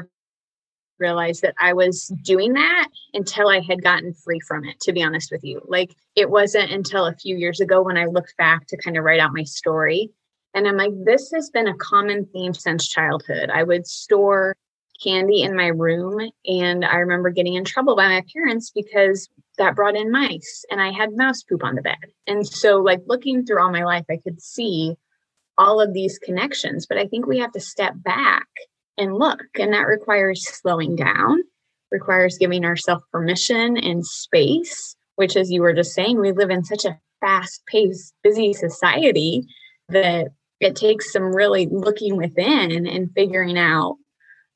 realized 1.02 1.42
that 1.42 1.54
i 1.60 1.72
was 1.72 2.06
doing 2.22 2.52
that 2.54 2.88
until 3.12 3.48
i 3.48 3.60
had 3.60 3.82
gotten 3.82 4.14
free 4.14 4.40
from 4.40 4.64
it 4.64 4.78
to 4.80 4.92
be 4.92 5.02
honest 5.02 5.30
with 5.30 5.44
you 5.44 5.60
like 5.68 5.94
it 6.16 6.30
wasn't 6.30 6.70
until 6.70 7.06
a 7.06 7.14
few 7.14 7.36
years 7.36 7.60
ago 7.60 7.82
when 7.82 7.98
i 7.98 8.06
looked 8.06 8.34
back 8.38 8.66
to 8.66 8.76
kind 8.76 8.96
of 8.96 9.04
write 9.04 9.20
out 9.20 9.34
my 9.34 9.44
story 9.44 10.10
and 10.54 10.66
i'm 10.66 10.76
like 10.76 10.92
this 11.04 11.30
has 11.34 11.50
been 11.50 11.68
a 11.68 11.76
common 11.76 12.24
theme 12.32 12.54
since 12.54 12.88
childhood 12.88 13.50
i 13.50 13.62
would 13.62 13.86
store 13.86 14.56
candy 15.02 15.42
in 15.42 15.56
my 15.56 15.66
room 15.66 16.30
and 16.46 16.84
i 16.84 16.96
remember 16.96 17.28
getting 17.28 17.54
in 17.54 17.64
trouble 17.64 17.96
by 17.96 18.08
my 18.08 18.22
parents 18.32 18.70
because 18.70 19.28
that 19.58 19.76
brought 19.76 19.96
in 19.96 20.10
mice 20.10 20.64
and 20.70 20.80
I 20.80 20.90
had 20.90 21.16
mouse 21.16 21.42
poop 21.42 21.62
on 21.62 21.74
the 21.74 21.82
bed. 21.82 21.96
And 22.26 22.46
so, 22.46 22.78
like, 22.78 23.00
looking 23.06 23.44
through 23.44 23.62
all 23.62 23.70
my 23.70 23.84
life, 23.84 24.04
I 24.10 24.16
could 24.16 24.40
see 24.40 24.96
all 25.58 25.80
of 25.80 25.92
these 25.92 26.18
connections. 26.18 26.86
But 26.86 26.98
I 26.98 27.06
think 27.06 27.26
we 27.26 27.38
have 27.38 27.52
to 27.52 27.60
step 27.60 27.92
back 27.96 28.48
and 29.02 29.18
look. 29.18 29.42
And 29.58 29.72
that 29.74 29.86
requires 29.86 30.46
slowing 30.46 30.96
down, 30.96 31.42
requires 31.90 32.38
giving 32.38 32.64
ourselves 32.64 33.04
permission 33.12 33.76
and 33.76 34.06
space, 34.06 34.96
which, 35.16 35.36
as 35.36 35.50
you 35.50 35.60
were 35.62 35.74
just 35.74 35.92
saying, 35.92 36.20
we 36.20 36.32
live 36.32 36.50
in 36.50 36.64
such 36.64 36.84
a 36.84 36.98
fast 37.20 37.62
paced, 37.66 38.14
busy 38.22 38.52
society 38.52 39.44
that 39.88 40.28
it 40.60 40.76
takes 40.76 41.12
some 41.12 41.34
really 41.34 41.66
looking 41.70 42.16
within 42.16 42.86
and 42.86 43.10
figuring 43.14 43.58
out 43.58 43.96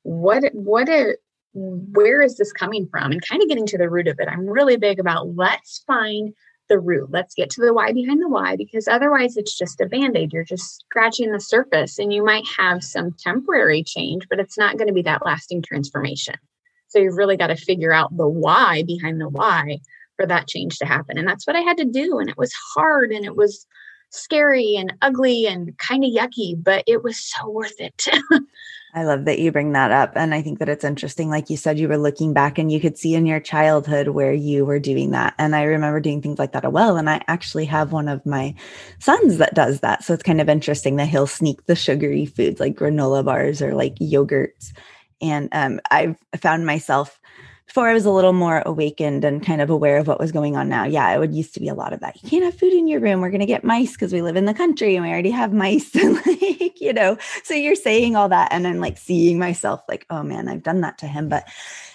what 0.02 0.44
what 0.54 0.88
it 0.88 1.18
where 1.52 2.22
is 2.22 2.36
this 2.36 2.52
coming 2.52 2.86
from 2.90 3.10
and 3.10 3.26
kind 3.26 3.42
of 3.42 3.48
getting 3.48 3.66
to 3.66 3.78
the 3.78 3.90
root 3.90 4.06
of 4.06 4.20
it 4.20 4.28
i'm 4.28 4.46
really 4.46 4.76
big 4.76 5.00
about 5.00 5.34
let's 5.34 5.82
find 5.86 6.32
the 6.68 6.78
root. 6.78 7.10
Let's 7.10 7.34
get 7.34 7.50
to 7.50 7.60
the 7.60 7.72
why 7.72 7.92
behind 7.92 8.20
the 8.20 8.28
why 8.28 8.56
because 8.56 8.88
otherwise 8.88 9.36
it's 9.36 9.56
just 9.56 9.80
a 9.80 9.86
band 9.86 10.16
aid. 10.16 10.32
You're 10.32 10.44
just 10.44 10.80
scratching 10.80 11.32
the 11.32 11.40
surface 11.40 11.98
and 11.98 12.12
you 12.12 12.24
might 12.24 12.46
have 12.56 12.82
some 12.82 13.14
temporary 13.18 13.82
change, 13.82 14.26
but 14.28 14.40
it's 14.40 14.58
not 14.58 14.76
going 14.76 14.88
to 14.88 14.94
be 14.94 15.02
that 15.02 15.24
lasting 15.24 15.62
transformation. 15.62 16.36
So 16.88 16.98
you've 16.98 17.16
really 17.16 17.36
got 17.36 17.48
to 17.48 17.56
figure 17.56 17.92
out 17.92 18.16
the 18.16 18.28
why 18.28 18.82
behind 18.86 19.20
the 19.20 19.28
why 19.28 19.80
for 20.16 20.26
that 20.26 20.48
change 20.48 20.78
to 20.78 20.86
happen. 20.86 21.18
And 21.18 21.28
that's 21.28 21.46
what 21.46 21.56
I 21.56 21.60
had 21.60 21.76
to 21.78 21.84
do. 21.84 22.18
And 22.18 22.28
it 22.28 22.38
was 22.38 22.52
hard 22.74 23.12
and 23.12 23.24
it 23.24 23.36
was 23.36 23.66
scary 24.10 24.76
and 24.76 24.92
ugly 25.02 25.46
and 25.46 25.76
kind 25.78 26.04
of 26.04 26.10
yucky, 26.10 26.54
but 26.62 26.84
it 26.86 27.02
was 27.02 27.18
so 27.18 27.48
worth 27.48 27.80
it. 27.80 28.06
I 28.96 29.04
love 29.04 29.26
that 29.26 29.38
you 29.38 29.52
bring 29.52 29.72
that 29.72 29.90
up. 29.90 30.12
And 30.16 30.32
I 30.32 30.40
think 30.40 30.58
that 30.58 30.70
it's 30.70 30.84
interesting. 30.84 31.28
Like 31.28 31.50
you 31.50 31.58
said, 31.58 31.78
you 31.78 31.86
were 31.86 31.98
looking 31.98 32.32
back 32.32 32.56
and 32.56 32.72
you 32.72 32.80
could 32.80 32.96
see 32.96 33.14
in 33.14 33.26
your 33.26 33.40
childhood 33.40 34.08
where 34.08 34.32
you 34.32 34.64
were 34.64 34.78
doing 34.78 35.10
that. 35.10 35.34
And 35.36 35.54
I 35.54 35.64
remember 35.64 36.00
doing 36.00 36.22
things 36.22 36.38
like 36.38 36.52
that 36.52 36.64
as 36.64 36.72
well. 36.72 36.96
And 36.96 37.10
I 37.10 37.22
actually 37.28 37.66
have 37.66 37.92
one 37.92 38.08
of 38.08 38.24
my 38.24 38.54
sons 38.98 39.36
that 39.36 39.54
does 39.54 39.80
that. 39.80 40.02
So 40.02 40.14
it's 40.14 40.22
kind 40.22 40.40
of 40.40 40.48
interesting 40.48 40.96
that 40.96 41.08
he'll 41.08 41.26
sneak 41.26 41.66
the 41.66 41.76
sugary 41.76 42.24
foods 42.24 42.58
like 42.58 42.74
granola 42.74 43.22
bars 43.22 43.60
or 43.60 43.74
like 43.74 43.96
yogurts. 43.96 44.72
And 45.20 45.50
um, 45.52 45.78
I've 45.90 46.16
found 46.40 46.64
myself 46.64 47.20
before 47.76 47.90
I 47.90 47.92
was 47.92 48.06
a 48.06 48.10
little 48.10 48.32
more 48.32 48.62
awakened 48.64 49.22
and 49.22 49.44
kind 49.44 49.60
of 49.60 49.68
aware 49.68 49.98
of 49.98 50.06
what 50.06 50.18
was 50.18 50.32
going 50.32 50.56
on 50.56 50.66
now, 50.66 50.84
yeah, 50.84 51.14
it 51.14 51.18
would 51.18 51.34
used 51.34 51.52
to 51.52 51.60
be 51.60 51.68
a 51.68 51.74
lot 51.74 51.92
of 51.92 52.00
that. 52.00 52.16
You 52.22 52.26
can't 52.26 52.42
have 52.42 52.58
food 52.58 52.72
in 52.72 52.88
your 52.88 53.00
room. 53.00 53.20
We're 53.20 53.28
going 53.28 53.40
to 53.40 53.44
get 53.44 53.64
mice 53.64 53.92
because 53.92 54.14
we 54.14 54.22
live 54.22 54.36
in 54.36 54.46
the 54.46 54.54
country 54.54 54.96
and 54.96 55.04
we 55.04 55.10
already 55.10 55.30
have 55.32 55.52
mice. 55.52 55.94
And 55.94 56.14
like, 56.14 56.80
you 56.80 56.94
know, 56.94 57.18
so 57.44 57.52
you're 57.52 57.74
saying 57.74 58.16
all 58.16 58.30
that 58.30 58.50
and 58.50 58.64
then 58.64 58.80
like 58.80 58.96
seeing 58.96 59.38
myself 59.38 59.82
like, 59.90 60.06
oh 60.08 60.22
man, 60.22 60.48
I've 60.48 60.62
done 60.62 60.80
that 60.80 60.96
to 60.98 61.06
him. 61.06 61.28
But 61.28 61.46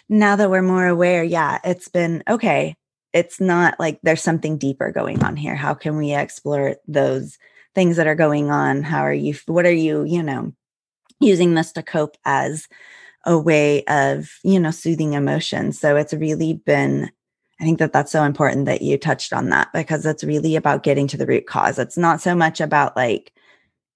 now 0.08 0.36
that 0.36 0.52
we're 0.52 0.62
more 0.62 0.86
aware, 0.86 1.24
yeah, 1.24 1.58
it's 1.64 1.88
been 1.88 2.22
okay. 2.30 2.76
It's 3.12 3.40
not 3.40 3.80
like 3.80 4.00
there's 4.04 4.22
something 4.22 4.60
deeper 4.60 4.92
going 4.92 5.24
on 5.24 5.36
here. 5.36 5.56
How 5.56 5.74
can 5.74 5.98
we 5.98 6.14
explore 6.14 6.76
those 6.88 7.40
things 7.74 7.98
that 7.98 8.06
are 8.06 8.14
going 8.14 8.52
on? 8.52 8.84
How 8.84 9.02
are 9.02 9.12
you, 9.12 9.34
what 9.48 9.66
are 9.66 9.74
you, 9.74 10.04
you 10.04 10.22
know, 10.22 10.54
using 11.20 11.56
this 11.56 11.72
to 11.72 11.82
cope 11.82 12.18
as 12.24 12.68
a 13.26 13.38
way 13.38 13.84
of, 13.86 14.32
you 14.44 14.60
know, 14.60 14.72
soothing 14.72 15.14
emotions. 15.14 15.80
So 15.80 15.96
it's 15.96 16.14
really 16.14 16.54
been, 16.54 17.12
I 17.60 17.64
think 17.64 17.80
that 17.80 17.94
that's 17.94 18.12
so 18.12 18.24
important 18.24 18.66
that 18.66 18.82
you 18.82 18.98
touched 18.98 19.34
on 19.34 19.50
that 19.50 19.72
because 19.74 20.06
it's 20.06 20.24
really 20.24 20.56
about 20.56 20.84
getting 20.84 21.08
to 21.08 21.18
the 21.18 21.28
root 21.28 21.46
cause. 21.46 21.78
It's 21.78 21.98
not 21.98 22.22
so 22.22 22.34
much 22.34 22.60
about 22.60 22.96
like, 22.96 23.32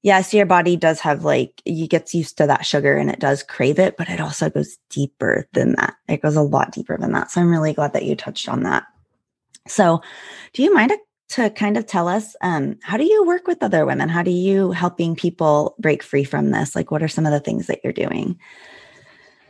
yes, 0.03 0.34
your 0.34 0.46
body 0.46 0.75
does 0.77 1.00
have 1.00 1.24
like, 1.24 1.62
you 1.65 1.88
gets 1.88 2.13
used 2.13 2.38
to 2.38 2.46
that 2.46 2.65
sugar 2.65 2.96
and 2.96 3.10
it 3.10 3.20
does 3.20 3.41
crave 3.41 3.79
it, 3.79 3.98
but 3.98 4.08
it 4.08 4.22
also 4.22 4.51
goes 4.51 4.77
deeper 4.91 5.48
than 5.53 5.74
that. 5.74 5.96
It 6.08 6.22
goes 6.22 6.36
a 6.36 6.44
lot 6.44 6.72
deeper 6.72 6.96
than 6.98 7.12
that. 7.13 7.32
So 7.32 7.41
I'm 7.41 7.50
really 7.50 7.74
glad 7.74 7.94
that 7.94 8.05
you 8.05 8.15
touched 8.15 8.48
on 8.48 8.62
that. 8.63 8.86
So 9.67 10.03
do 10.53 10.62
you 10.62 10.72
mind 10.72 10.94
to 11.29 11.50
kind 11.50 11.75
of 11.75 11.88
tell 11.88 12.08
us 12.08 12.36
um, 12.41 12.77
how 12.84 12.98
do 12.98 13.03
you 13.03 13.25
work 13.25 13.48
with 13.48 13.63
other 13.63 13.84
women? 13.84 14.10
How 14.10 14.22
do 14.22 14.29
you 14.29 14.72
helping 14.72 15.15
people 15.15 15.75
break 15.79 16.03
free 16.03 16.24
from 16.24 16.51
this? 16.51 16.75
Like, 16.75 16.91
what 16.91 17.01
are 17.01 17.08
some 17.08 17.25
of 17.25 17.32
the 17.32 17.39
things 17.39 17.65
that 17.65 17.79
you're 17.84 17.91
doing? 17.91 18.39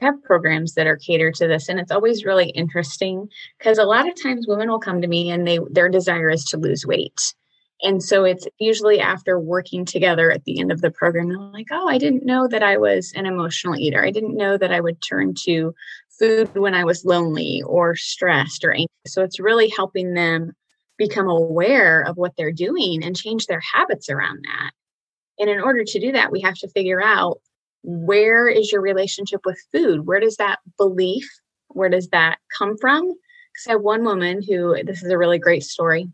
Have 0.01 0.21
programs 0.23 0.73
that 0.73 0.87
are 0.87 0.97
catered 0.97 1.35
to 1.35 1.47
this 1.47 1.69
and 1.69 1.79
it's 1.79 1.91
always 1.91 2.25
really 2.25 2.49
interesting 2.49 3.29
because 3.57 3.77
a 3.77 3.83
lot 3.83 4.07
of 4.07 4.21
times 4.21 4.47
women 4.47 4.69
will 4.69 4.79
come 4.79 5.01
to 5.01 5.07
me 5.07 5.29
and 5.29 5.47
they 5.47 5.59
their 5.69 5.89
desire 5.89 6.29
is 6.29 6.43
to 6.45 6.57
lose 6.57 6.85
weight. 6.85 7.33
And 7.81 8.01
so 8.01 8.23
it's 8.23 8.47
usually 8.57 9.01
after 9.01 9.37
working 9.37 9.83
together 9.83 10.31
at 10.31 10.45
the 10.45 10.59
end 10.59 10.71
of 10.71 10.81
the 10.81 10.91
program 10.91 11.29
they're 11.29 11.37
like 11.37 11.67
oh 11.71 11.87
i 11.87 11.97
didn't 11.97 12.25
know 12.25 12.47
that 12.47 12.63
i 12.63 12.77
was 12.77 13.13
an 13.15 13.25
emotional 13.25 13.77
eater. 13.77 14.03
I 14.03 14.11
didn't 14.11 14.37
know 14.37 14.57
that 14.57 14.71
i 14.71 14.79
would 14.79 15.01
turn 15.01 15.33
to 15.45 15.73
food 16.19 16.55
when 16.55 16.73
i 16.73 16.83
was 16.83 17.05
lonely 17.05 17.61
or 17.65 17.95
stressed 17.95 18.63
or 18.63 18.71
anxious. 18.71 18.89
So 19.07 19.23
it's 19.23 19.39
really 19.39 19.69
helping 19.69 20.13
them 20.13 20.53
become 20.97 21.27
aware 21.27 22.01
of 22.01 22.15
what 22.17 22.33
they're 22.37 22.53
doing 22.53 23.03
and 23.03 23.15
change 23.17 23.47
their 23.47 23.61
habits 23.73 24.09
around 24.09 24.45
that. 24.45 24.71
And 25.37 25.49
in 25.49 25.59
order 25.59 25.83
to 25.83 25.99
do 25.99 26.13
that 26.13 26.31
we 26.31 26.41
have 26.41 26.55
to 26.59 26.69
figure 26.69 27.01
out 27.01 27.39
where 27.85 28.47
is 28.47 28.71
your 28.71 28.81
relationship 28.81 29.41
with 29.45 29.61
food? 29.71 30.07
Where 30.07 30.19
does 30.19 30.37
that 30.37 30.59
belief, 30.77 31.29
where 31.67 31.89
does 31.89 32.09
that 32.09 32.39
come 32.57 32.77
from? 32.77 33.07
Because 33.07 33.67
I 33.67 33.71
have 33.73 33.81
one 33.81 34.03
woman 34.03 34.41
who, 34.41 34.75
this 34.83 35.03
is 35.03 35.11
a 35.11 35.17
really 35.17 35.37
great 35.37 35.63
story. 35.63 36.07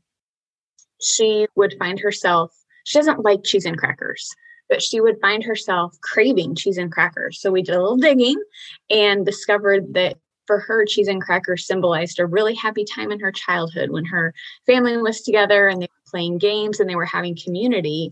She 1.02 1.48
would 1.56 1.76
find 1.80 2.00
herself, 2.00 2.52
she 2.84 3.00
doesn't 3.00 3.24
like 3.24 3.44
cheese 3.44 3.66
and 3.66 3.78
crackers, 3.78 4.30
but 4.68 4.82
she 4.82 5.00
would 5.00 5.20
find 5.22 5.44
herself 5.44 5.96
craving 6.02 6.56
cheese 6.56 6.78
and 6.78 6.92
crackers. 6.92 7.40
So 7.40 7.52
we 7.52 7.62
did 7.62 7.76
a 7.76 7.82
little 7.82 7.98
digging 7.98 8.42
and 8.90 9.26
discovered 9.26 9.94
that 9.94 10.18
for 10.48 10.60
her, 10.60 10.86
cheese 10.86 11.08
and 11.08 11.22
crackers 11.22 11.66
symbolized 11.66 12.20
a 12.20 12.26
really 12.26 12.54
happy 12.54 12.84
time 12.84 13.12
in 13.12 13.20
her 13.22 13.32
childhood 13.32 13.92
when 13.92 14.04
her 14.06 14.34
family 14.66 14.98
was 14.98 15.22
together 15.22 15.70
and 15.70 15.82
they 15.82 15.86
were 15.86 16.12
playing 16.12 16.38
games 16.38 16.80
and 16.80 16.90
they 16.90 16.96
were 16.96 17.06
having 17.06 17.38
community. 17.42 18.12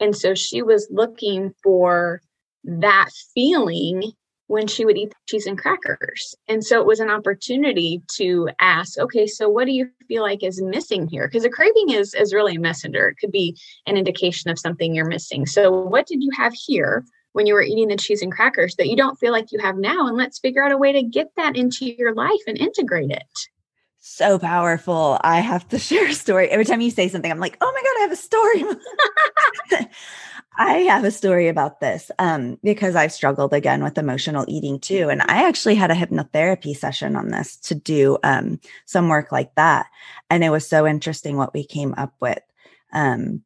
And 0.00 0.16
so 0.16 0.34
she 0.34 0.62
was 0.62 0.88
looking 0.90 1.54
for 1.62 2.20
that 2.66 3.10
feeling 3.34 4.12
when 4.48 4.66
she 4.66 4.84
would 4.84 4.96
eat 4.96 5.12
cheese 5.28 5.46
and 5.46 5.58
crackers. 5.58 6.34
And 6.46 6.64
so 6.64 6.80
it 6.80 6.86
was 6.86 7.00
an 7.00 7.10
opportunity 7.10 8.02
to 8.16 8.48
ask, 8.60 8.98
okay, 8.98 9.26
so 9.26 9.48
what 9.48 9.66
do 9.66 9.72
you 9.72 9.88
feel 10.06 10.22
like 10.22 10.42
is 10.42 10.62
missing 10.62 11.08
here? 11.08 11.26
Because 11.26 11.44
a 11.44 11.50
craving 11.50 11.90
is 11.90 12.14
is 12.14 12.32
really 12.32 12.56
a 12.56 12.60
messenger. 12.60 13.08
It 13.08 13.16
could 13.20 13.32
be 13.32 13.56
an 13.86 13.96
indication 13.96 14.50
of 14.50 14.58
something 14.58 14.94
you're 14.94 15.06
missing. 15.08 15.46
So 15.46 15.70
what 15.70 16.06
did 16.06 16.22
you 16.22 16.30
have 16.36 16.52
here 16.54 17.04
when 17.32 17.46
you 17.46 17.54
were 17.54 17.62
eating 17.62 17.88
the 17.88 17.96
cheese 17.96 18.22
and 18.22 18.32
crackers 18.32 18.76
that 18.76 18.88
you 18.88 18.96
don't 18.96 19.18
feel 19.18 19.32
like 19.32 19.50
you 19.50 19.58
have 19.60 19.76
now? 19.76 20.06
And 20.06 20.16
let's 20.16 20.38
figure 20.38 20.64
out 20.64 20.72
a 20.72 20.78
way 20.78 20.92
to 20.92 21.02
get 21.02 21.28
that 21.36 21.56
into 21.56 21.86
your 21.86 22.14
life 22.14 22.40
and 22.46 22.56
integrate 22.56 23.10
it. 23.10 23.48
So 23.98 24.38
powerful. 24.38 25.18
I 25.22 25.40
have 25.40 25.66
to 25.70 25.78
share 25.80 26.06
a 26.06 26.14
story. 26.14 26.48
Every 26.48 26.64
time 26.64 26.80
you 26.80 26.92
say 26.92 27.08
something, 27.08 27.30
I'm 27.30 27.40
like, 27.40 27.56
oh 27.60 27.72
my 27.72 27.82
God, 27.82 27.98
I 27.98 28.02
have 28.02 28.12
a 28.12 28.16
story. 28.16 28.64
I 30.58 30.78
have 30.80 31.04
a 31.04 31.10
story 31.10 31.48
about 31.48 31.80
this 31.80 32.10
um, 32.18 32.58
because 32.62 32.96
I've 32.96 33.12
struggled 33.12 33.52
again 33.52 33.82
with 33.82 33.98
emotional 33.98 34.44
eating 34.48 34.80
too. 34.80 35.10
And 35.10 35.22
I 35.22 35.46
actually 35.46 35.74
had 35.74 35.90
a 35.90 35.94
hypnotherapy 35.94 36.74
session 36.74 37.14
on 37.14 37.28
this 37.28 37.56
to 37.58 37.74
do 37.74 38.18
um, 38.24 38.60
some 38.86 39.08
work 39.08 39.32
like 39.32 39.54
that. 39.56 39.86
And 40.30 40.42
it 40.42 40.50
was 40.50 40.66
so 40.66 40.86
interesting 40.86 41.36
what 41.36 41.52
we 41.52 41.64
came 41.64 41.94
up 41.98 42.14
with. 42.20 42.40
Um, 42.92 43.42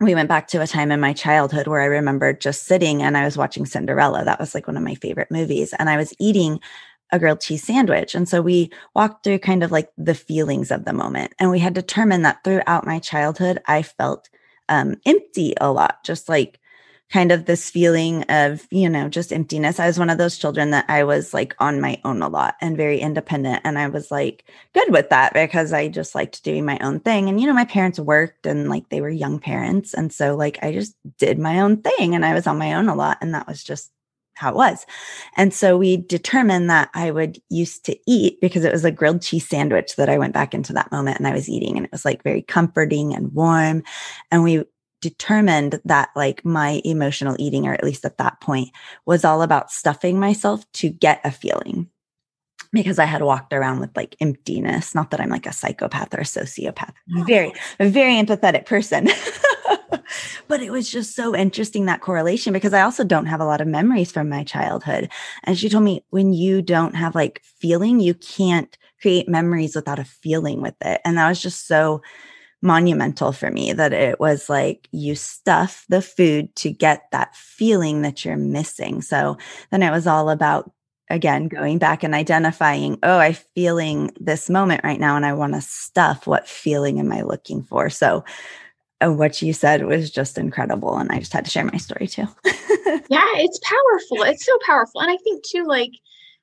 we 0.00 0.14
went 0.14 0.28
back 0.28 0.48
to 0.48 0.62
a 0.62 0.66
time 0.66 0.90
in 0.90 0.98
my 0.98 1.12
childhood 1.12 1.66
where 1.66 1.82
I 1.82 1.86
remember 1.86 2.32
just 2.32 2.64
sitting 2.64 3.02
and 3.02 3.16
I 3.16 3.24
was 3.24 3.36
watching 3.36 3.66
Cinderella. 3.66 4.24
That 4.24 4.40
was 4.40 4.54
like 4.54 4.66
one 4.66 4.76
of 4.76 4.82
my 4.82 4.94
favorite 4.94 5.30
movies. 5.30 5.74
And 5.78 5.90
I 5.90 5.96
was 5.96 6.14
eating 6.18 6.58
a 7.12 7.18
grilled 7.18 7.40
cheese 7.40 7.62
sandwich. 7.62 8.14
And 8.14 8.28
so 8.28 8.40
we 8.40 8.70
walked 8.94 9.24
through 9.24 9.40
kind 9.40 9.62
of 9.62 9.70
like 9.70 9.90
the 9.98 10.14
feelings 10.14 10.70
of 10.70 10.84
the 10.84 10.92
moment. 10.92 11.34
And 11.38 11.50
we 11.50 11.58
had 11.58 11.74
determined 11.74 12.24
that 12.24 12.42
throughout 12.44 12.86
my 12.86 12.98
childhood, 12.98 13.60
I 13.66 13.82
felt 13.82 14.30
um, 14.70 14.96
empty 15.04 15.54
a 15.60 15.70
lot, 15.70 16.02
just 16.04 16.28
like 16.28 16.60
kind 17.12 17.32
of 17.32 17.44
this 17.44 17.68
feeling 17.68 18.22
of, 18.24 18.66
you 18.70 18.88
know, 18.88 19.08
just 19.08 19.32
emptiness. 19.32 19.80
I 19.80 19.86
was 19.86 19.98
one 19.98 20.10
of 20.10 20.18
those 20.18 20.38
children 20.38 20.70
that 20.70 20.84
I 20.88 21.02
was 21.02 21.34
like 21.34 21.56
on 21.58 21.80
my 21.80 22.00
own 22.04 22.22
a 22.22 22.28
lot 22.28 22.54
and 22.60 22.76
very 22.76 23.00
independent. 23.00 23.62
And 23.64 23.78
I 23.78 23.88
was 23.88 24.12
like 24.12 24.44
good 24.74 24.90
with 24.90 25.10
that 25.10 25.34
because 25.34 25.72
I 25.72 25.88
just 25.88 26.14
liked 26.14 26.44
doing 26.44 26.64
my 26.64 26.78
own 26.78 27.00
thing. 27.00 27.28
And, 27.28 27.40
you 27.40 27.48
know, 27.48 27.52
my 27.52 27.64
parents 27.64 27.98
worked 27.98 28.46
and 28.46 28.68
like 28.68 28.88
they 28.88 29.00
were 29.00 29.10
young 29.10 29.40
parents. 29.40 29.92
And 29.92 30.12
so 30.12 30.36
like 30.36 30.60
I 30.62 30.72
just 30.72 30.94
did 31.18 31.38
my 31.38 31.60
own 31.60 31.82
thing 31.82 32.14
and 32.14 32.24
I 32.24 32.32
was 32.32 32.46
on 32.46 32.58
my 32.58 32.74
own 32.74 32.88
a 32.88 32.94
lot. 32.94 33.18
And 33.20 33.34
that 33.34 33.48
was 33.48 33.64
just 33.64 33.90
how 34.40 34.50
it 34.50 34.56
was. 34.56 34.86
And 35.36 35.52
so 35.52 35.76
we 35.76 35.98
determined 35.98 36.70
that 36.70 36.90
I 36.94 37.10
would 37.10 37.40
used 37.50 37.84
to 37.84 37.96
eat 38.06 38.40
because 38.40 38.64
it 38.64 38.72
was 38.72 38.84
a 38.84 38.90
grilled 38.90 39.22
cheese 39.22 39.46
sandwich 39.46 39.96
that 39.96 40.08
I 40.08 40.18
went 40.18 40.34
back 40.34 40.54
into 40.54 40.72
that 40.72 40.90
moment 40.90 41.18
and 41.18 41.26
I 41.26 41.34
was 41.34 41.48
eating 41.48 41.76
and 41.76 41.84
it 41.84 41.92
was 41.92 42.04
like 42.04 42.22
very 42.22 42.42
comforting 42.42 43.14
and 43.14 43.32
warm. 43.34 43.82
And 44.30 44.42
we 44.42 44.64
determined 45.02 45.80
that 45.84 46.10
like 46.16 46.44
my 46.44 46.80
emotional 46.84 47.36
eating, 47.38 47.66
or 47.66 47.74
at 47.74 47.84
least 47.84 48.04
at 48.04 48.18
that 48.18 48.40
point, 48.40 48.70
was 49.06 49.24
all 49.24 49.42
about 49.42 49.70
stuffing 49.70 50.18
myself 50.18 50.64
to 50.72 50.88
get 50.88 51.20
a 51.24 51.30
feeling 51.30 51.88
because 52.72 52.98
I 52.98 53.04
had 53.04 53.22
walked 53.22 53.52
around 53.52 53.80
with 53.80 53.96
like 53.96 54.16
emptiness. 54.20 54.94
Not 54.94 55.10
that 55.10 55.20
I'm 55.20 55.30
like 55.30 55.46
a 55.46 55.52
psychopath 55.52 56.14
or 56.14 56.20
a 56.20 56.24
sociopath. 56.24 56.92
Very, 57.26 57.52
oh. 57.54 57.86
a 57.86 57.88
very 57.88 58.14
empathetic 58.14 58.66
person. 58.66 59.08
but 60.50 60.60
it 60.60 60.72
was 60.72 60.90
just 60.90 61.14
so 61.14 61.34
interesting 61.34 61.86
that 61.86 62.00
correlation 62.00 62.52
because 62.52 62.74
I 62.74 62.82
also 62.82 63.04
don't 63.04 63.26
have 63.26 63.40
a 63.40 63.44
lot 63.44 63.60
of 63.60 63.68
memories 63.68 64.10
from 64.10 64.28
my 64.28 64.42
childhood. 64.42 65.08
And 65.44 65.56
she 65.56 65.68
told 65.68 65.84
me 65.84 66.04
when 66.10 66.32
you 66.32 66.60
don't 66.60 66.96
have 66.96 67.14
like 67.14 67.40
feeling, 67.44 68.00
you 68.00 68.14
can't 68.14 68.76
create 69.00 69.28
memories 69.28 69.76
without 69.76 70.00
a 70.00 70.04
feeling 70.04 70.60
with 70.60 70.74
it. 70.80 71.00
And 71.04 71.16
that 71.16 71.28
was 71.28 71.40
just 71.40 71.68
so 71.68 72.02
monumental 72.62 73.30
for 73.30 73.52
me 73.52 73.72
that 73.72 73.92
it 73.92 74.18
was 74.18 74.50
like 74.50 74.88
you 74.90 75.14
stuff 75.14 75.84
the 75.88 76.02
food 76.02 76.54
to 76.56 76.70
get 76.70 77.04
that 77.12 77.34
feeling 77.36 78.02
that 78.02 78.24
you're 78.24 78.36
missing. 78.36 79.02
So 79.02 79.38
then 79.70 79.84
it 79.84 79.92
was 79.92 80.08
all 80.08 80.30
about 80.30 80.72
again 81.10 81.46
going 81.46 81.78
back 81.78 82.04
and 82.04 82.14
identifying 82.14 82.96
oh 83.02 83.18
i'm 83.18 83.34
feeling 83.34 84.12
this 84.20 84.48
moment 84.48 84.80
right 84.84 85.00
now 85.00 85.16
and 85.16 85.26
i 85.26 85.32
want 85.32 85.54
to 85.54 85.60
stuff 85.60 86.24
what 86.24 86.46
feeling 86.46 87.00
am 87.00 87.10
i 87.10 87.22
looking 87.22 87.64
for 87.64 87.90
so 87.90 88.24
what 89.02 89.40
you 89.40 89.52
said 89.52 89.86
was 89.86 90.10
just 90.10 90.38
incredible 90.38 90.96
and 90.96 91.10
i 91.10 91.18
just 91.18 91.32
had 91.32 91.44
to 91.44 91.50
share 91.50 91.64
my 91.64 91.76
story 91.76 92.06
too 92.06 92.26
yeah 93.08 93.30
it's 93.36 93.60
powerful 93.62 94.22
it's 94.24 94.44
so 94.44 94.56
powerful 94.66 95.00
and 95.00 95.10
i 95.10 95.16
think 95.18 95.44
too 95.44 95.64
like 95.64 95.92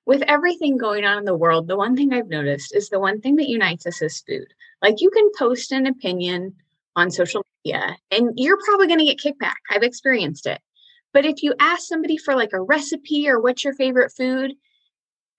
with 0.05 0.21
everything 0.23 0.77
going 0.77 1.05
on 1.05 1.17
in 1.17 1.25
the 1.25 1.35
world 1.35 1.67
the 1.67 1.77
one 1.77 1.95
thing 1.95 2.13
i've 2.13 2.29
noticed 2.29 2.75
is 2.75 2.89
the 2.89 2.99
one 2.99 3.21
thing 3.21 3.35
that 3.35 3.49
unites 3.49 3.85
us 3.85 4.01
is 4.01 4.21
food 4.21 4.47
Like 4.81 5.01
you 5.01 5.09
can 5.09 5.29
post 5.37 5.71
an 5.71 5.85
opinion 5.85 6.55
on 6.97 7.11
social 7.11 7.45
media 7.63 7.95
and 8.11 8.31
you're 8.35 8.57
probably 8.65 8.87
going 8.87 8.99
to 8.99 9.05
get 9.05 9.19
kickback. 9.19 9.55
I've 9.71 9.83
experienced 9.83 10.47
it. 10.47 10.59
But 11.13 11.25
if 11.25 11.41
you 11.41 11.53
ask 11.59 11.87
somebody 11.87 12.17
for 12.17 12.35
like 12.35 12.51
a 12.51 12.61
recipe 12.61 13.29
or 13.29 13.39
what's 13.39 13.63
your 13.63 13.73
favorite 13.75 14.11
food, 14.11 14.53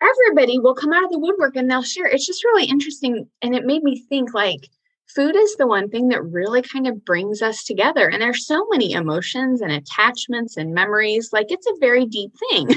everybody 0.00 0.58
will 0.58 0.74
come 0.74 0.92
out 0.92 1.04
of 1.04 1.10
the 1.10 1.18
woodwork 1.18 1.56
and 1.56 1.70
they'll 1.70 1.82
share. 1.82 2.06
It's 2.06 2.26
just 2.26 2.44
really 2.44 2.64
interesting. 2.64 3.28
And 3.42 3.54
it 3.54 3.66
made 3.66 3.82
me 3.82 4.00
think 4.08 4.32
like 4.32 4.68
food 5.14 5.36
is 5.36 5.56
the 5.56 5.66
one 5.66 5.88
thing 5.88 6.08
that 6.08 6.22
really 6.24 6.62
kind 6.62 6.86
of 6.86 7.04
brings 7.04 7.42
us 7.42 7.64
together. 7.64 8.08
And 8.08 8.22
there's 8.22 8.46
so 8.46 8.66
many 8.70 8.92
emotions 8.92 9.60
and 9.60 9.72
attachments 9.72 10.56
and 10.56 10.74
memories. 10.74 11.30
Like 11.32 11.46
it's 11.50 11.66
a 11.66 11.78
very 11.80 12.06
deep 12.06 12.32
thing. 12.50 12.68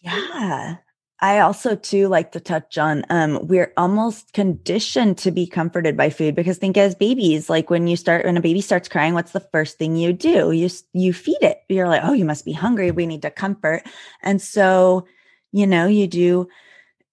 yeah. 0.00 0.76
I 1.20 1.40
also 1.40 1.74
too 1.74 2.06
like 2.06 2.30
to 2.32 2.40
touch 2.40 2.78
on 2.78 3.04
um 3.10 3.40
we're 3.48 3.72
almost 3.76 4.32
conditioned 4.34 5.18
to 5.18 5.32
be 5.32 5.48
comforted 5.48 5.96
by 5.96 6.10
food 6.10 6.36
because 6.36 6.58
think 6.58 6.76
as 6.76 6.94
babies 6.94 7.50
like 7.50 7.70
when 7.70 7.88
you 7.88 7.96
start 7.96 8.24
when 8.24 8.36
a 8.36 8.40
baby 8.40 8.60
starts 8.60 8.88
crying 8.88 9.14
what's 9.14 9.32
the 9.32 9.40
first 9.40 9.78
thing 9.78 9.96
you 9.96 10.12
do 10.12 10.52
you 10.52 10.70
you 10.92 11.12
feed 11.12 11.42
it 11.42 11.62
you're 11.68 11.88
like 11.88 12.02
oh 12.04 12.12
you 12.12 12.24
must 12.24 12.44
be 12.44 12.52
hungry 12.52 12.92
we 12.92 13.04
need 13.04 13.22
to 13.22 13.30
comfort 13.32 13.82
and 14.22 14.40
so 14.40 15.04
you 15.50 15.66
know 15.66 15.86
you 15.86 16.06
do 16.06 16.48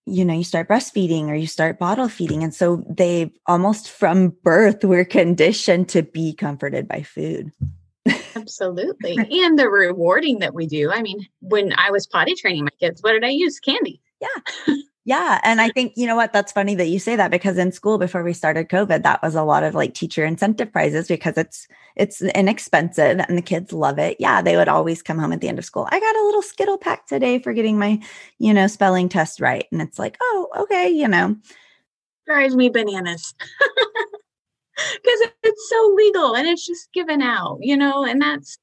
you 0.05 0.23
know 0.23 0.33
you 0.33 0.43
start 0.43 0.67
breastfeeding 0.67 1.27
or 1.27 1.35
you 1.35 1.47
start 1.47 1.79
bottle 1.79 2.07
feeding 2.07 2.43
and 2.43 2.53
so 2.53 2.83
they 2.89 3.31
almost 3.47 3.89
from 3.89 4.29
birth 4.43 4.83
we're 4.83 5.05
conditioned 5.05 5.89
to 5.89 6.03
be 6.03 6.33
comforted 6.33 6.87
by 6.87 7.01
food 7.01 7.51
Absolutely. 8.35 9.17
and 9.43 9.57
the 9.57 9.69
rewarding 9.69 10.39
that 10.39 10.53
we 10.53 10.67
do. 10.67 10.91
I 10.91 11.01
mean, 11.01 11.25
when 11.41 11.73
I 11.77 11.91
was 11.91 12.05
potty 12.05 12.35
training 12.35 12.65
my 12.65 12.69
kids, 12.79 13.01
what 13.01 13.13
did 13.13 13.23
I 13.23 13.29
use? 13.29 13.59
Candy. 13.59 14.01
Yeah. 14.21 14.75
Yeah. 15.07 15.39
And 15.43 15.61
I 15.61 15.69
think, 15.69 15.93
you 15.95 16.07
know 16.07 16.15
what, 16.15 16.33
that's 16.33 16.51
funny 16.51 16.73
that 16.75 16.87
you 16.87 16.97
say 16.97 17.15
that 17.15 17.29
because 17.29 17.59
in 17.59 17.71
school 17.71 17.99
before 17.99 18.23
we 18.23 18.33
started 18.33 18.69
COVID, 18.69 19.03
that 19.03 19.21
was 19.21 19.35
a 19.35 19.43
lot 19.43 19.63
of 19.63 19.75
like 19.75 19.93
teacher 19.93 20.25
incentive 20.25 20.71
prizes 20.71 21.07
because 21.07 21.37
it's 21.37 21.67
it's 21.95 22.23
inexpensive 22.23 23.19
and 23.19 23.37
the 23.37 23.43
kids 23.43 23.71
love 23.71 23.99
it. 23.99 24.17
Yeah, 24.19 24.41
they 24.41 24.57
would 24.57 24.67
always 24.67 25.03
come 25.03 25.19
home 25.19 25.31
at 25.31 25.41
the 25.41 25.47
end 25.47 25.59
of 25.59 25.65
school. 25.65 25.87
I 25.91 25.99
got 25.99 26.15
a 26.15 26.25
little 26.25 26.41
Skittle 26.41 26.79
pack 26.79 27.05
today 27.05 27.37
for 27.37 27.53
getting 27.53 27.77
my, 27.77 28.01
you 28.39 28.51
know, 28.51 28.65
spelling 28.65 29.07
test 29.07 29.39
right. 29.39 29.67
And 29.71 29.79
it's 29.79 29.99
like, 29.99 30.17
oh, 30.21 30.49
okay, 30.61 30.89
you 30.89 31.07
know. 31.07 31.37
Drives 32.25 32.55
me 32.55 32.69
bananas. 32.69 33.35
because 34.75 35.29
it's 35.43 35.69
so 35.69 35.93
legal 35.95 36.35
and 36.35 36.47
it's 36.47 36.65
just 36.65 36.91
given 36.93 37.21
out, 37.21 37.59
you 37.61 37.77
know, 37.77 38.03
and 38.03 38.21
that's 38.21 38.57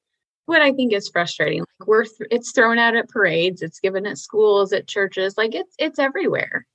what 0.45 0.61
I 0.61 0.71
think 0.73 0.93
is 0.93 1.09
frustrating. 1.09 1.59
Like 1.79 1.87
we're 1.87 2.03
th- 2.03 2.29
it's 2.31 2.51
thrown 2.51 2.77
out 2.77 2.95
at 2.95 3.09
parades, 3.09 3.61
it's 3.61 3.79
given 3.79 4.05
at 4.05 4.17
schools, 4.17 4.73
at 4.73 4.87
churches, 4.87 5.37
like 5.37 5.55
it's 5.55 5.75
it's 5.79 5.99
everywhere. 5.99 6.65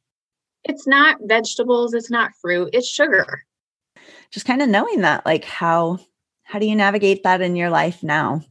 It's 0.65 0.87
not 0.87 1.19
vegetables, 1.23 1.95
it's 1.95 2.11
not 2.11 2.33
fruit, 2.41 2.71
it's 2.73 2.89
sugar. 2.89 3.45
Just 4.31 4.47
kind 4.47 4.63
of 4.63 4.69
knowing 4.69 5.03
that 5.03 5.25
like 5.25 5.45
how 5.45 5.99
how 6.43 6.59
do 6.59 6.67
you 6.67 6.77
navigate 6.77 7.23
that 7.25 7.41
in 7.41 7.57
your 7.57 7.71
life 7.71 8.03
now? 8.03 8.43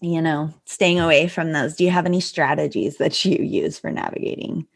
You 0.00 0.20
know, 0.20 0.52
staying 0.66 0.98
away 0.98 1.28
from 1.28 1.52
those. 1.52 1.76
Do 1.76 1.84
you 1.84 1.90
have 1.90 2.06
any 2.06 2.20
strategies 2.20 2.98
that 2.98 3.24
you 3.24 3.42
use 3.44 3.78
for 3.78 3.90
navigating? 3.90 4.66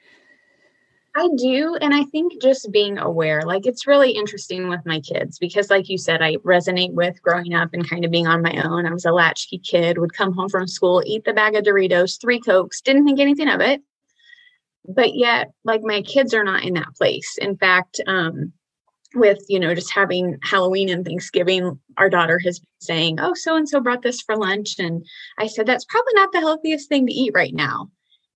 I 1.18 1.30
do. 1.34 1.76
And 1.80 1.94
I 1.94 2.04
think 2.04 2.42
just 2.42 2.70
being 2.70 2.98
aware, 2.98 3.40
like 3.40 3.64
it's 3.64 3.86
really 3.86 4.10
interesting 4.10 4.68
with 4.68 4.84
my 4.84 5.00
kids 5.00 5.38
because, 5.38 5.70
like 5.70 5.88
you 5.88 5.96
said, 5.96 6.20
I 6.20 6.36
resonate 6.36 6.92
with 6.92 7.22
growing 7.22 7.54
up 7.54 7.70
and 7.72 7.88
kind 7.88 8.04
of 8.04 8.10
being 8.10 8.26
on 8.26 8.42
my 8.42 8.62
own. 8.62 8.84
I 8.84 8.92
was 8.92 9.06
a 9.06 9.12
latchkey 9.12 9.58
kid, 9.58 9.96
would 9.96 10.12
come 10.12 10.34
home 10.34 10.50
from 10.50 10.68
school, 10.68 11.02
eat 11.06 11.24
the 11.24 11.32
bag 11.32 11.56
of 11.56 11.64
Doritos, 11.64 12.20
three 12.20 12.38
Cokes, 12.38 12.82
didn't 12.82 13.06
think 13.06 13.18
anything 13.18 13.48
of 13.48 13.62
it. 13.62 13.80
But 14.86 15.14
yet, 15.14 15.52
like 15.64 15.80
my 15.82 16.02
kids 16.02 16.34
are 16.34 16.44
not 16.44 16.64
in 16.64 16.74
that 16.74 16.94
place. 16.98 17.38
In 17.38 17.56
fact, 17.56 17.98
um, 18.06 18.52
with 19.14 19.38
you 19.48 19.58
know 19.58 19.74
just 19.74 19.94
having 19.94 20.36
halloween 20.42 20.90
and 20.90 21.06
thanksgiving 21.06 21.78
our 21.96 22.10
daughter 22.10 22.38
has 22.38 22.58
been 22.58 22.66
saying 22.80 23.20
oh 23.20 23.32
so 23.34 23.56
and 23.56 23.68
so 23.68 23.80
brought 23.80 24.02
this 24.02 24.20
for 24.20 24.36
lunch 24.36 24.78
and 24.78 25.06
i 25.38 25.46
said 25.46 25.64
that's 25.64 25.86
probably 25.86 26.12
not 26.14 26.32
the 26.32 26.40
healthiest 26.40 26.88
thing 26.88 27.06
to 27.06 27.12
eat 27.12 27.32
right 27.34 27.54
now 27.54 27.88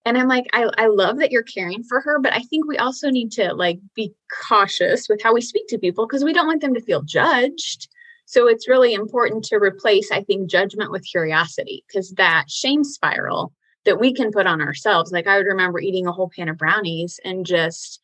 and 0.04 0.18
i'm 0.18 0.28
like 0.28 0.46
I, 0.52 0.68
I 0.78 0.86
love 0.86 1.18
that 1.18 1.30
you're 1.30 1.42
caring 1.42 1.82
for 1.82 2.00
her 2.00 2.18
but 2.18 2.32
i 2.32 2.40
think 2.40 2.66
we 2.66 2.78
also 2.78 3.10
need 3.10 3.32
to 3.32 3.54
like 3.54 3.78
be 3.94 4.12
cautious 4.48 5.08
with 5.08 5.22
how 5.22 5.34
we 5.34 5.40
speak 5.40 5.66
to 5.68 5.78
people 5.78 6.06
because 6.06 6.24
we 6.24 6.32
don't 6.32 6.46
want 6.46 6.60
them 6.60 6.74
to 6.74 6.80
feel 6.80 7.02
judged. 7.02 7.88
So 8.26 8.46
it's 8.46 8.68
really 8.68 8.94
important 8.94 9.44
to 9.44 9.56
replace 9.56 10.12
i 10.12 10.22
think 10.22 10.48
judgment 10.48 10.90
with 10.90 11.04
curiosity 11.04 11.84
because 11.86 12.10
that 12.12 12.44
shame 12.48 12.84
spiral 12.84 13.52
that 13.84 13.98
we 13.98 14.12
can 14.12 14.30
put 14.30 14.46
on 14.46 14.60
ourselves 14.60 15.10
like 15.10 15.26
i 15.26 15.36
would 15.36 15.46
remember 15.46 15.80
eating 15.80 16.06
a 16.06 16.12
whole 16.12 16.30
pan 16.34 16.48
of 16.48 16.56
brownies 16.56 17.18
and 17.24 17.44
just 17.44 18.00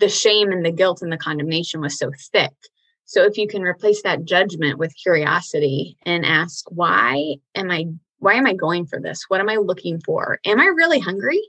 the 0.00 0.08
shame 0.08 0.50
and 0.50 0.64
the 0.64 0.72
guilt 0.72 1.02
and 1.02 1.12
the 1.12 1.18
condemnation 1.18 1.80
was 1.80 1.96
so 1.96 2.10
thick. 2.32 2.52
So 3.04 3.24
if 3.24 3.36
you 3.36 3.46
can 3.46 3.62
replace 3.62 4.02
that 4.02 4.24
judgment 4.24 4.78
with 4.78 4.96
curiosity 5.00 5.96
and 6.04 6.24
ask 6.24 6.64
why 6.70 7.36
am 7.54 7.70
i 7.70 7.86
why 8.20 8.34
am 8.34 8.46
I 8.46 8.54
going 8.54 8.86
for 8.86 9.00
this? 9.00 9.24
What 9.28 9.40
am 9.40 9.48
I 9.48 9.56
looking 9.56 10.00
for? 10.00 10.38
Am 10.44 10.60
I 10.60 10.66
really 10.66 11.00
hungry? 11.00 11.40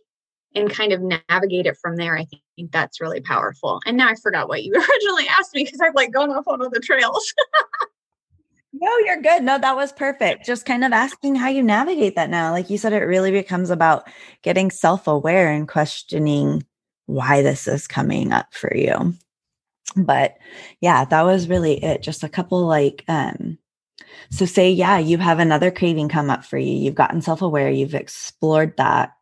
And 0.54 0.70
kind 0.70 0.92
of 0.92 1.02
navigate 1.02 1.66
it 1.66 1.78
from 1.78 1.96
there. 1.96 2.18
I 2.18 2.26
think 2.58 2.72
that's 2.72 3.00
really 3.00 3.22
powerful. 3.22 3.80
And 3.86 3.96
now 3.96 4.10
I 4.10 4.16
forgot 4.16 4.50
what 4.50 4.64
you 4.64 4.74
originally 4.76 5.28
asked 5.28 5.54
me 5.54 5.64
because 5.64 5.80
I've 5.80 5.96
like 5.96 6.12
gone 6.12 6.30
off 6.30 6.48
on 6.48 6.62
all 6.62 6.70
the 6.70 6.80
trails. 6.80 7.34
no, 8.74 8.90
you're 9.06 9.22
good. 9.22 9.44
No, 9.44 9.58
that 9.58 9.76
was 9.76 9.94
perfect. 9.94 10.46
Just 10.46 10.66
kind 10.66 10.84
of 10.84 10.92
asking 10.92 11.36
how 11.36 11.48
you 11.48 11.64
navigate 11.64 12.16
that 12.16 12.30
now. 12.30 12.52
Like 12.52 12.70
you 12.70 12.78
said, 12.78 12.92
it 12.92 13.00
really 13.00 13.32
becomes 13.32 13.70
about 13.70 14.10
getting 14.42 14.72
self 14.72 15.08
aware 15.08 15.52
and 15.52 15.70
questioning 15.70 16.66
why 17.06 17.42
this 17.42 17.68
is 17.68 17.88
coming 17.88 18.34
up 18.34 18.54
for 18.54 18.76
you. 18.76 19.14
But 19.96 20.38
yeah, 20.80 21.06
that 21.06 21.24
was 21.24 21.50
really 21.50 21.82
it. 21.84 22.02
Just 22.02 22.24
a 22.24 22.30
couple 22.30 22.66
like 22.66 23.04
um 23.08 23.58
so, 24.30 24.46
say, 24.46 24.72
yeah, 24.72 24.98
you 24.98 25.18
have 25.18 25.40
another 25.40 25.72
craving 25.72 26.10
come 26.10 26.30
up 26.30 26.46
for 26.46 26.58
you. 26.58 26.74
You've 26.74 26.96
gotten 26.96 27.22
self 27.22 27.42
aware, 27.42 27.70
you've 27.70 27.96
explored 27.96 28.78
that. 28.78 29.14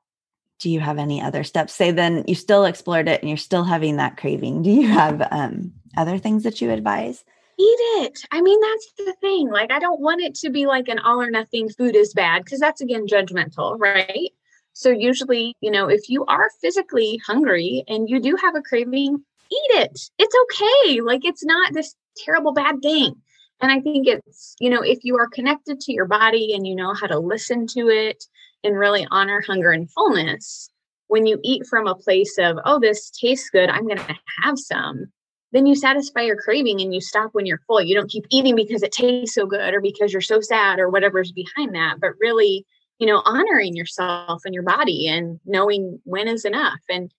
Do 0.60 0.70
you 0.70 0.80
have 0.82 0.98
any 0.98 1.22
other 1.22 1.44
steps? 1.44 1.74
Say, 1.74 1.92
then 1.92 2.26
you 2.28 2.36
still 2.36 2.66
explored 2.66 3.08
it 3.08 3.22
and 3.22 3.30
you're 3.30 3.38
still 3.38 3.64
having 3.64 3.96
that 3.96 4.18
craving. 4.18 4.62
Do 4.62 4.70
you 4.70 4.88
have 4.88 5.26
um, 5.32 5.74
other 5.96 6.18
things 6.18 6.44
that 6.44 6.62
you 6.62 6.70
advise? 6.70 7.24
Eat 7.58 7.78
it. 8.02 8.20
I 8.32 8.42
mean, 8.42 8.60
that's 8.62 8.92
the 8.98 9.14
thing. 9.22 9.50
Like, 9.50 9.72
I 9.72 9.80
don't 9.80 10.02
want 10.02 10.22
it 10.22 10.36
to 10.36 10.50
be 10.50 10.66
like 10.66 10.88
an 10.88 11.00
all 11.00 11.22
or 11.22 11.32
nothing 11.32 11.70
food 11.70 11.96
is 11.96 12.14
bad 12.14 12.44
because 12.44 12.60
that's 12.60 12.82
again 12.82 13.08
judgmental, 13.08 13.80
right? 13.80 14.32
So, 14.74 14.90
usually, 14.92 15.56
you 15.62 15.72
know, 15.72 15.90
if 15.90 16.10
you 16.10 16.26
are 16.26 16.50
physically 16.62 17.20
hungry 17.26 17.84
and 17.88 18.10
you 18.10 18.22
do 18.22 18.36
have 18.36 18.56
a 18.56 18.62
craving, 18.62 19.24
eat 19.52 19.72
it. 19.72 20.00
It's 20.18 20.36
okay. 20.44 21.02
Like, 21.02 21.26
it's 21.26 21.44
not 21.44 21.74
this 21.74 21.96
terrible 22.18 22.54
bad 22.54 22.82
thing. 22.82 23.16
And 23.62 23.72
I 23.72 23.82
think 23.82 24.08
it's, 24.08 24.56
you 24.60 24.70
know, 24.70 24.82
if 24.82 25.00
you 25.04 25.18
are 25.18 25.28
connected 25.28 25.80
to 25.82 25.94
your 25.94 26.06
body 26.06 26.54
and 26.54 26.66
you 26.66 26.76
know 26.76 26.94
how 26.94 27.08
to 27.08 27.20
listen 27.20 27.68
to 27.68 27.90
it 27.90 28.24
and 28.64 28.78
really 28.78 29.06
honor 29.12 29.42
hunger 29.46 29.72
and 29.72 29.92
fullness, 29.92 30.70
when 31.08 31.26
you 31.26 31.40
eat 31.44 31.66
from 31.66 31.88
a 31.88 31.96
place 31.96 32.38
of, 32.38 32.58
oh, 32.66 32.80
this 32.80 33.10
tastes 33.10 33.50
good, 33.50 33.70
I'm 33.70 33.86
going 33.86 33.98
to 33.98 34.16
have 34.44 34.58
some, 34.58 35.08
then 35.52 35.66
you 35.66 35.76
satisfy 35.76 36.22
your 36.22 36.38
craving 36.38 36.80
and 36.80 36.94
you 36.94 37.02
stop 37.02 37.32
when 37.34 37.46
you're 37.46 37.62
full. 37.68 37.82
You 37.82 37.96
don't 37.96 38.10
keep 38.10 38.26
eating 38.30 38.56
because 38.56 38.84
it 38.84 38.92
tastes 38.92 39.36
so 39.36 39.46
good 39.46 39.74
or 39.74 39.82
because 39.82 40.14
you're 40.14 40.22
so 40.22 40.40
sad 40.40 40.80
or 40.80 40.90
whatever's 40.90 41.32
behind 41.32 41.74
that, 41.76 41.96
but 42.00 42.12
really, 42.20 42.66
you 43.00 43.08
know, 43.08 43.22
honoring 43.26 43.76
yourself 43.76 44.44
and 44.46 44.54
your 44.54 44.64
body 44.64 45.08
and 45.08 45.40
knowing 45.46 46.00
when 46.04 46.28
is 46.28 46.46
enough. 46.46 46.80
And 46.90 47.12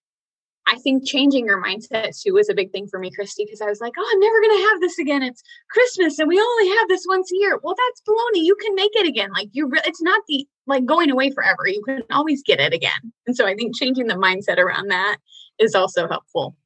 I 0.66 0.76
think 0.76 1.06
changing 1.06 1.46
your 1.46 1.62
mindset 1.62 2.20
too 2.20 2.34
was 2.34 2.48
a 2.48 2.54
big 2.54 2.70
thing 2.70 2.86
for 2.86 3.00
me, 3.00 3.10
Kristy, 3.10 3.44
because 3.44 3.60
I 3.60 3.66
was 3.66 3.80
like, 3.80 3.92
oh, 3.98 4.10
I'm 4.12 4.20
never 4.20 4.40
going 4.40 4.58
to 4.58 4.68
have 4.70 4.80
this 4.80 4.98
again. 4.98 5.22
It's 5.22 5.42
Christmas 5.70 6.18
and 6.18 6.28
we 6.28 6.40
only 6.40 6.68
have 6.76 6.88
this 6.88 7.04
once 7.08 7.32
a 7.32 7.36
year. 7.36 7.58
Well, 7.62 7.74
that's 7.74 8.02
baloney. 8.08 8.44
You 8.44 8.56
can 8.60 8.74
make 8.74 8.92
it 8.94 9.06
again. 9.06 9.30
Like 9.32 9.48
you, 9.52 9.68
re- 9.68 9.80
it's 9.84 10.02
not 10.02 10.22
the 10.28 10.46
like 10.66 10.84
going 10.84 11.10
away 11.10 11.30
forever. 11.30 11.66
You 11.66 11.82
can 11.82 12.02
always 12.10 12.42
get 12.42 12.60
it 12.60 12.72
again. 12.72 13.12
And 13.26 13.36
so 13.36 13.46
I 13.46 13.54
think 13.54 13.76
changing 13.76 14.06
the 14.06 14.14
mindset 14.14 14.58
around 14.58 14.88
that 14.88 15.16
is 15.58 15.74
also 15.74 16.06
helpful. 16.08 16.56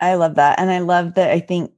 I 0.00 0.14
love 0.14 0.34
that. 0.34 0.58
And 0.60 0.70
I 0.70 0.80
love 0.80 1.14
that. 1.14 1.30
I 1.30 1.40
think, 1.40 1.72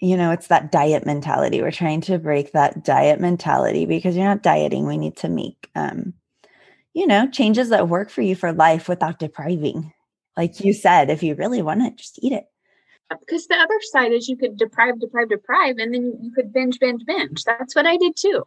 you 0.00 0.16
know, 0.16 0.30
it's 0.30 0.48
that 0.48 0.70
diet 0.70 1.06
mentality. 1.06 1.60
We're 1.60 1.70
trying 1.70 2.02
to 2.02 2.18
break 2.18 2.52
that 2.52 2.84
diet 2.84 3.20
mentality 3.20 3.86
because 3.86 4.16
you're 4.16 4.24
not 4.24 4.42
dieting. 4.42 4.86
We 4.86 4.98
need 4.98 5.16
to 5.18 5.28
make, 5.28 5.70
um, 5.74 6.14
you 6.94 7.06
know, 7.06 7.28
changes 7.28 7.70
that 7.70 7.88
work 7.88 8.10
for 8.10 8.22
you 8.22 8.36
for 8.36 8.52
life 8.52 8.88
without 8.88 9.18
depriving 9.18 9.92
like 10.36 10.60
you 10.60 10.72
said, 10.72 11.10
if 11.10 11.22
you 11.22 11.34
really 11.34 11.62
want 11.62 11.82
it, 11.82 11.96
just 11.96 12.18
eat 12.22 12.32
it. 12.32 12.44
Because 13.20 13.46
the 13.46 13.54
other 13.54 13.78
side 13.92 14.12
is 14.12 14.28
you 14.28 14.36
could 14.36 14.56
deprive, 14.56 15.00
deprive, 15.00 15.28
deprive, 15.28 15.76
and 15.78 15.94
then 15.94 16.18
you 16.20 16.32
could 16.32 16.52
binge, 16.52 16.78
binge, 16.80 17.04
binge. 17.06 17.44
That's 17.44 17.74
what 17.74 17.86
I 17.86 17.96
did 17.96 18.16
too. 18.16 18.42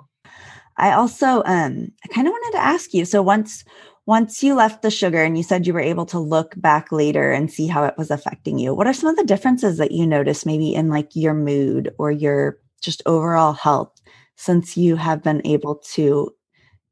I 0.78 0.94
also 0.94 1.44
um 1.46 1.92
I 2.04 2.08
kind 2.14 2.28
of 2.28 2.32
wanted 2.32 2.58
to 2.58 2.64
ask 2.64 2.94
you. 2.94 3.06
So 3.06 3.22
once 3.22 3.64
once 4.06 4.42
you 4.42 4.56
left 4.56 4.82
the 4.82 4.90
sugar 4.90 5.22
and 5.24 5.38
you 5.38 5.44
said 5.44 5.68
you 5.68 5.74
were 5.74 5.80
able 5.80 6.06
to 6.08 6.20
look 6.20 6.60
back 6.60 6.92
later 6.92 7.32
and 7.32 7.52
see 7.52 7.68
how 7.68 7.84
it 7.84 7.94
was 7.98 8.10
affecting 8.10 8.58
you, 8.58 8.74
what 8.74 8.88
are 8.88 8.94
some 8.94 9.10
of 9.10 9.16
the 9.16 9.24
differences 9.24 9.78
that 9.78 9.92
you 9.92 10.06
noticed 10.06 10.46
maybe 10.46 10.74
in 10.74 10.90
like 10.90 11.16
your 11.16 11.34
mood 11.34 11.94
or 11.98 12.12
your 12.12 12.58
just 12.82 13.04
overall 13.06 13.54
health 13.54 13.92
since 14.36 14.76
you 14.76 14.96
have 14.96 15.22
been 15.22 15.42
able 15.46 15.76
to, 15.76 16.34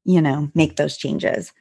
you 0.06 0.22
know, 0.22 0.50
make 0.54 0.76
those 0.76 0.96
changes? 0.96 1.52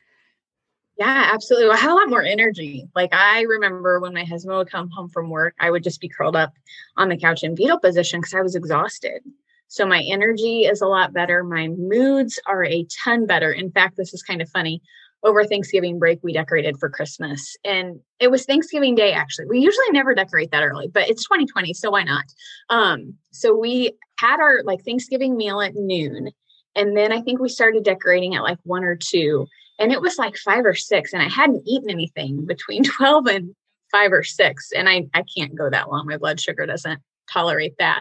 Yeah, 0.98 1.30
absolutely. 1.32 1.70
I 1.70 1.76
had 1.76 1.90
a 1.90 1.94
lot 1.94 2.08
more 2.08 2.22
energy. 2.22 2.88
Like 2.94 3.12
I 3.12 3.42
remember 3.42 4.00
when 4.00 4.14
my 4.14 4.24
husband 4.24 4.56
would 4.56 4.70
come 4.70 4.88
home 4.90 5.10
from 5.10 5.28
work, 5.28 5.54
I 5.60 5.70
would 5.70 5.82
just 5.82 6.00
be 6.00 6.08
curled 6.08 6.36
up 6.36 6.54
on 6.96 7.08
the 7.10 7.18
couch 7.18 7.42
in 7.42 7.54
fetal 7.56 7.78
position 7.78 8.20
because 8.20 8.34
I 8.34 8.40
was 8.40 8.54
exhausted. 8.54 9.22
So 9.68 9.84
my 9.84 10.02
energy 10.08 10.62
is 10.62 10.80
a 10.80 10.86
lot 10.86 11.12
better. 11.12 11.44
My 11.44 11.68
moods 11.68 12.38
are 12.46 12.64
a 12.64 12.86
ton 13.04 13.26
better. 13.26 13.52
In 13.52 13.70
fact, 13.70 13.96
this 13.96 14.14
is 14.14 14.22
kind 14.22 14.40
of 14.40 14.48
funny. 14.48 14.80
Over 15.22 15.44
Thanksgiving 15.44 15.98
break, 15.98 16.20
we 16.22 16.32
decorated 16.32 16.78
for 16.78 16.88
Christmas. 16.88 17.56
And 17.64 18.00
it 18.20 18.30
was 18.30 18.44
Thanksgiving 18.44 18.94
Day, 18.94 19.12
actually. 19.12 19.46
We 19.46 19.58
usually 19.58 19.90
never 19.90 20.14
decorate 20.14 20.50
that 20.52 20.62
early, 20.62 20.88
but 20.88 21.10
it's 21.10 21.24
2020, 21.24 21.74
so 21.74 21.90
why 21.90 22.04
not? 22.04 22.24
Um, 22.70 23.14
so 23.32 23.54
we 23.56 23.92
had 24.18 24.40
our 24.40 24.62
like 24.62 24.84
Thanksgiving 24.84 25.36
meal 25.36 25.60
at 25.60 25.74
noon. 25.74 26.30
And 26.76 26.96
then 26.96 27.12
I 27.12 27.22
think 27.22 27.40
we 27.40 27.48
started 27.48 27.82
decorating 27.82 28.34
at 28.36 28.42
like 28.42 28.58
one 28.62 28.84
or 28.84 28.96
two 28.96 29.46
and 29.78 29.92
it 29.92 30.00
was 30.00 30.18
like 30.18 30.36
five 30.36 30.64
or 30.64 30.74
six 30.74 31.12
and 31.12 31.22
i 31.22 31.28
hadn't 31.28 31.62
eaten 31.66 31.90
anything 31.90 32.44
between 32.44 32.82
12 32.98 33.26
and 33.26 33.54
five 33.90 34.12
or 34.12 34.22
six 34.22 34.72
and 34.72 34.88
i 34.88 35.06
i 35.14 35.22
can't 35.36 35.54
go 35.54 35.70
that 35.70 35.90
long. 35.90 36.06
My 36.06 36.16
blood 36.16 36.40
sugar 36.40 36.66
doesn't 36.66 37.00
tolerate 37.32 37.74
that. 37.78 38.00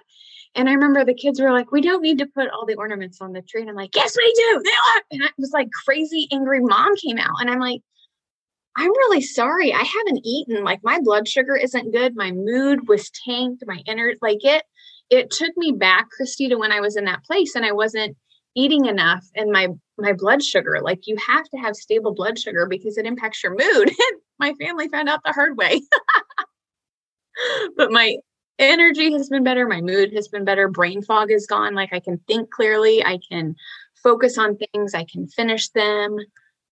And 0.56 0.70
i 0.70 0.74
remember 0.74 1.04
the 1.04 1.14
kids 1.14 1.40
were 1.40 1.52
like 1.52 1.72
we 1.72 1.82
don't 1.82 2.02
need 2.02 2.20
to 2.20 2.28
put 2.28 2.50
all 2.50 2.66
the 2.66 2.76
ornaments 2.76 3.20
on 3.22 3.34
the 3.34 3.42
tree 3.42 3.62
and 3.62 3.70
i'm 3.70 3.76
like 3.76 3.96
yes 3.96 4.16
we 4.18 4.34
do 4.36 4.62
they 4.64 5.16
and 5.18 5.24
i 5.24 5.30
was 5.38 5.52
like 5.52 5.70
crazy 5.86 6.28
angry 6.32 6.62
mom 6.62 6.96
came 6.96 7.18
out 7.18 7.36
and 7.42 7.50
i'm 7.50 7.60
like 7.60 7.82
i'm 8.78 8.90
really 8.90 9.22
sorry 9.22 9.74
i 9.74 9.84
haven't 9.84 10.22
eaten 10.24 10.64
like 10.64 10.80
my 10.82 11.00
blood 11.02 11.28
sugar 11.28 11.58
isn't 11.58 11.92
good 11.92 12.16
my 12.16 12.32
mood 12.32 12.88
was 12.88 13.12
tanked 13.26 13.64
my 13.68 13.82
inner 13.86 14.14
like 14.22 14.46
it 14.46 14.64
it 15.10 15.30
took 15.30 15.56
me 15.58 15.74
back 15.74 16.08
kristy 16.18 16.48
to 16.48 16.56
when 16.56 16.72
i 16.72 16.80
was 16.80 16.96
in 16.96 17.04
that 17.04 17.24
place 17.26 17.56
and 17.56 17.66
i 17.66 17.74
wasn't 17.74 18.16
eating 18.56 18.86
enough 18.86 19.26
and 19.36 19.52
my 19.52 19.68
my 19.98 20.14
blood 20.14 20.44
sugar 20.44 20.80
like 20.82 21.08
you 21.08 21.16
have 21.18 21.48
to 21.50 21.58
have 21.58 21.76
stable 21.76 22.14
blood 22.14 22.38
sugar 22.38 22.66
because 22.68 22.98
it 22.98 23.06
impacts 23.06 23.44
your 23.44 23.56
mood. 23.56 23.92
My 24.40 24.54
family 24.60 24.90
found 24.90 25.08
out 25.08 25.22
the 25.24 25.32
hard 25.32 25.58
way. 25.58 25.82
But 27.76 27.92
my 27.92 28.16
energy 28.60 29.12
has 29.12 29.28
been 29.28 29.44
better 29.44 29.68
my 29.68 29.82
mood 29.82 30.14
has 30.14 30.30
been 30.30 30.46
better 30.46 30.70
brain 30.70 31.02
fog 31.02 31.30
is 31.30 31.46
gone 31.46 31.76
like 31.76 31.92
i 31.92 32.00
can 32.00 32.18
think 32.26 32.50
clearly 32.50 33.04
i 33.04 33.20
can 33.30 33.54
focus 34.02 34.38
on 34.38 34.56
things 34.56 34.94
i 34.94 35.04
can 35.04 35.28
finish 35.28 35.68
them. 35.70 36.16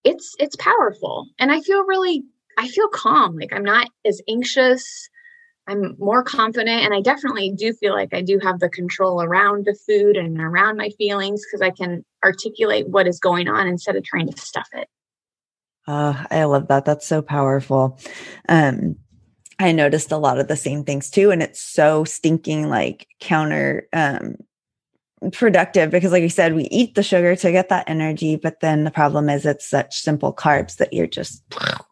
It's 0.06 0.34
it's 0.40 0.56
powerful 0.56 1.28
and 1.40 1.52
i 1.52 1.60
feel 1.60 1.84
really 1.84 2.24
i 2.58 2.70
feel 2.70 2.88
calm 2.88 3.38
like 3.38 3.52
i'm 3.52 3.66
not 3.66 3.90
as 4.06 4.22
anxious 4.30 5.10
I'm 5.68 5.96
more 5.98 6.24
confident 6.24 6.84
and 6.84 6.94
I 6.94 7.02
definitely 7.02 7.52
do 7.52 7.74
feel 7.74 7.94
like 7.94 8.14
I 8.14 8.22
do 8.22 8.38
have 8.44 8.60
the 8.60 8.70
control 8.70 9.22
around 9.22 9.66
the 9.66 9.78
food 9.88 10.18
and 10.18 10.40
around 10.40 10.78
my 10.78 10.90
feelings 10.98 11.42
because 11.46 11.62
I 11.62 11.70
can 11.70 12.04
articulate 12.24 12.88
what 12.88 13.08
is 13.08 13.20
going 13.20 13.48
on 13.48 13.68
instead 13.68 13.96
of 13.96 14.04
trying 14.04 14.30
to 14.30 14.38
stuff 14.40 14.68
it. 14.74 14.88
Oh, 15.88 16.26
I 16.32 16.46
love 16.46 16.68
that. 16.70 16.86
That's 16.86 17.06
so 17.06 17.22
powerful. 17.22 18.00
Um, 18.48 18.96
I 19.60 19.72
noticed 19.72 20.12
a 20.12 20.18
lot 20.18 20.40
of 20.40 20.48
the 20.48 20.56
same 20.56 20.84
things 20.84 21.10
too. 21.10 21.32
And 21.32 21.44
it's 21.44 21.62
so 21.62 22.04
stinking 22.04 22.70
like 22.70 23.08
counter 23.20 23.88
um 23.94 24.36
productive 25.32 25.90
because 25.92 26.12
like 26.12 26.24
you 26.24 26.30
said, 26.30 26.54
we 26.54 26.64
eat 26.66 26.96
the 26.96 27.04
sugar 27.04 27.36
to 27.36 27.52
get 27.52 27.70
that 27.70 27.90
energy, 27.90 28.36
but 28.36 28.60
then 28.60 28.84
the 28.84 28.92
problem 28.92 29.30
is 29.30 29.46
it's 29.46 29.68
such 29.68 30.00
simple 30.00 30.34
carbs 30.34 30.78
that 30.78 30.92
you're 30.92 31.08
just 31.08 31.44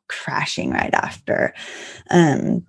crashing 0.08 0.72
right 0.72 0.94
after. 0.94 1.54
Um 2.10 2.66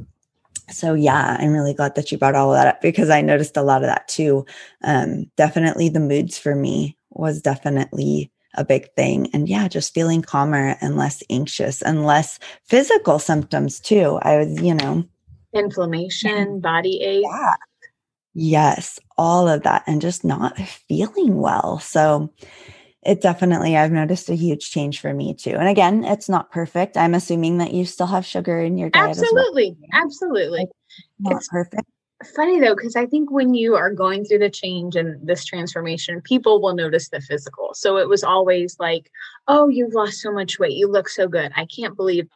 so 0.71 0.95
yeah 0.95 1.37
i'm 1.39 1.53
really 1.53 1.75
glad 1.75 1.95
that 1.95 2.11
you 2.11 2.17
brought 2.17 2.35
all 2.35 2.53
of 2.53 2.57
that 2.57 2.67
up 2.67 2.81
because 2.81 3.11
i 3.11 3.21
noticed 3.21 3.57
a 3.57 3.63
lot 3.63 3.83
of 3.83 3.89
that 3.89 4.07
too 4.09 4.47
um, 4.85 5.27
definitely 5.37 5.89
the 5.89 6.01
moods 6.01 6.39
for 6.39 6.55
me 6.55 6.97
was 7.15 7.41
definitely 7.41 8.31
a 8.55 8.65
big 8.65 8.93
thing. 8.95 9.29
And 9.33 9.49
yeah 9.49 9.69
just 9.69 9.95
feeling 9.95 10.23
calmer 10.23 10.77
and 10.81 10.97
less 10.97 11.23
anxious 11.31 11.83
and 11.83 12.05
less 12.05 12.39
physical 12.65 13.19
symptoms 13.19 13.81
too. 13.81 14.19
I 14.23 14.37
was 14.39 14.61
you 14.61 14.75
know 14.75 15.05
inflammation 15.55 16.61
body 16.61 17.01
ache. 17.03 17.25
Yeah. 17.25 17.55
Yes 18.35 18.99
all 19.19 19.49
of 19.49 19.63
that 19.63 19.85
and 19.87 20.01
just 20.01 20.25
not 20.25 20.59
feeling 20.59 21.39
well. 21.39 21.79
So 21.79 22.33
it 23.05 23.21
definitely 23.21 23.77
i've 23.77 23.91
noticed 23.91 24.31
a 24.31 24.35
huge 24.35 24.71
change 24.71 25.01
for 25.01 25.13
me 25.13 25.35
too. 25.35 25.51
And 25.53 25.69
again 25.69 26.05
it's 26.05 26.29
not 26.29 26.51
perfect. 26.51 26.97
I'm 26.97 27.15
assuming 27.15 27.59
that 27.59 27.73
you 27.73 27.85
still 27.85 28.07
have 28.07 28.27
sugar 28.27 28.61
in 28.61 28.79
your 28.79 28.91
diet 28.91 29.19
absolutely 29.19 29.77
well. 29.79 30.03
absolutely. 30.03 30.67
Not 31.19 31.37
it's 31.37 31.49
perfect 31.49 31.85
funny 32.23 32.61
though 32.61 32.75
because 32.75 32.97
i 32.97 33.07
think 33.07 33.31
when 33.31 33.55
you 33.55 33.75
are 33.75 33.93
going 33.93 34.25
through 34.25 34.39
the 34.39 34.51
change 34.51 34.97
and 34.97 35.27
this 35.27 35.45
transformation 35.45 36.21
people 36.21 36.61
will 36.61 36.75
notice 36.75 37.09
the 37.09 37.21
physical. 37.21 37.71
So 37.75 37.97
it 37.97 38.09
was 38.09 38.25
always 38.25 38.77
like 38.79 39.11
oh 39.49 39.69
you've 39.69 39.95
lost 39.95 40.21
so 40.21 40.33
much 40.33 40.59
weight. 40.59 40.73
You 40.73 40.89
look 40.89 41.09
so 41.09 41.29
good. 41.29 41.53
I 41.57 41.67
can't 41.67 41.97
believe 41.97 42.29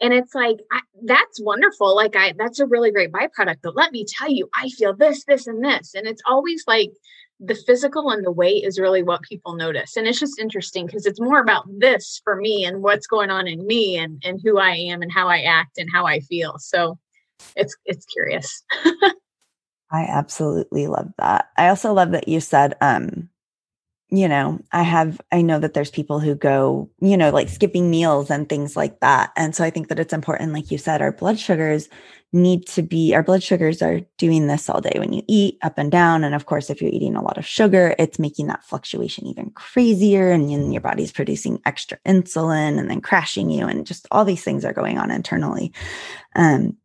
and 0.00 0.12
it's 0.12 0.34
like 0.34 0.58
I, 0.72 0.80
that's 1.04 1.40
wonderful. 1.40 1.94
Like 1.94 2.16
i 2.16 2.34
that's 2.36 2.60
a 2.60 2.66
really 2.66 2.90
great 2.90 3.12
byproduct 3.12 3.58
but 3.62 3.76
let 3.76 3.92
me 3.92 4.04
tell 4.06 4.30
you 4.30 4.48
i 4.54 4.68
feel 4.70 4.94
this 4.94 5.24
this 5.24 5.46
and 5.46 5.64
this. 5.64 5.94
And 5.94 6.06
it's 6.06 6.22
always 6.26 6.64
like 6.66 6.90
the 7.44 7.54
physical 7.54 8.10
and 8.10 8.24
the 8.24 8.30
weight 8.30 8.64
is 8.64 8.78
really 8.78 9.02
what 9.02 9.22
people 9.22 9.56
notice. 9.56 9.96
And 9.96 10.06
it's 10.06 10.20
just 10.20 10.38
interesting 10.38 10.86
because 10.86 11.06
it's 11.06 11.20
more 11.20 11.40
about 11.40 11.64
this 11.68 12.20
for 12.22 12.36
me 12.36 12.64
and 12.64 12.82
what's 12.82 13.08
going 13.08 13.30
on 13.30 13.48
in 13.48 13.66
me 13.66 13.98
and 13.98 14.22
and 14.24 14.40
who 14.44 14.58
i 14.58 14.70
am 14.70 15.02
and 15.02 15.10
how 15.10 15.28
i 15.28 15.40
act 15.40 15.78
and 15.78 15.88
how 15.92 16.06
i 16.06 16.20
feel. 16.20 16.56
So 16.58 16.98
it's 17.56 17.74
it's 17.84 18.06
curious 18.06 18.62
i 19.92 20.02
absolutely 20.04 20.86
love 20.86 21.08
that 21.18 21.48
i 21.56 21.68
also 21.68 21.92
love 21.92 22.12
that 22.12 22.28
you 22.28 22.40
said 22.40 22.74
um 22.80 23.28
you 24.12 24.28
know, 24.28 24.60
I 24.72 24.82
have, 24.82 25.22
I 25.32 25.40
know 25.40 25.58
that 25.58 25.72
there's 25.72 25.90
people 25.90 26.20
who 26.20 26.34
go, 26.34 26.90
you 27.00 27.16
know, 27.16 27.30
like 27.30 27.48
skipping 27.48 27.90
meals 27.90 28.30
and 28.30 28.46
things 28.46 28.76
like 28.76 29.00
that. 29.00 29.32
And 29.38 29.56
so 29.56 29.64
I 29.64 29.70
think 29.70 29.88
that 29.88 29.98
it's 29.98 30.12
important, 30.12 30.52
like 30.52 30.70
you 30.70 30.76
said, 30.76 31.00
our 31.00 31.12
blood 31.12 31.38
sugars 31.38 31.88
need 32.30 32.66
to 32.66 32.82
be, 32.82 33.14
our 33.14 33.22
blood 33.22 33.42
sugars 33.42 33.80
are 33.80 34.02
doing 34.18 34.48
this 34.48 34.68
all 34.68 34.82
day 34.82 34.92
when 34.98 35.14
you 35.14 35.22
eat 35.28 35.56
up 35.62 35.78
and 35.78 35.90
down. 35.90 36.24
And 36.24 36.34
of 36.34 36.44
course, 36.44 36.68
if 36.68 36.82
you're 36.82 36.90
eating 36.90 37.16
a 37.16 37.22
lot 37.22 37.38
of 37.38 37.46
sugar, 37.46 37.94
it's 37.98 38.18
making 38.18 38.48
that 38.48 38.64
fluctuation 38.64 39.26
even 39.26 39.48
crazier. 39.52 40.30
And 40.30 40.50
then 40.50 40.72
your 40.72 40.82
body's 40.82 41.12
producing 41.12 41.62
extra 41.64 41.96
insulin 42.06 42.78
and 42.78 42.90
then 42.90 43.00
crashing 43.00 43.48
you. 43.48 43.66
And 43.66 43.86
just 43.86 44.06
all 44.10 44.26
these 44.26 44.44
things 44.44 44.66
are 44.66 44.74
going 44.74 44.98
on 44.98 45.10
internally. 45.10 45.72
Um, 46.36 46.76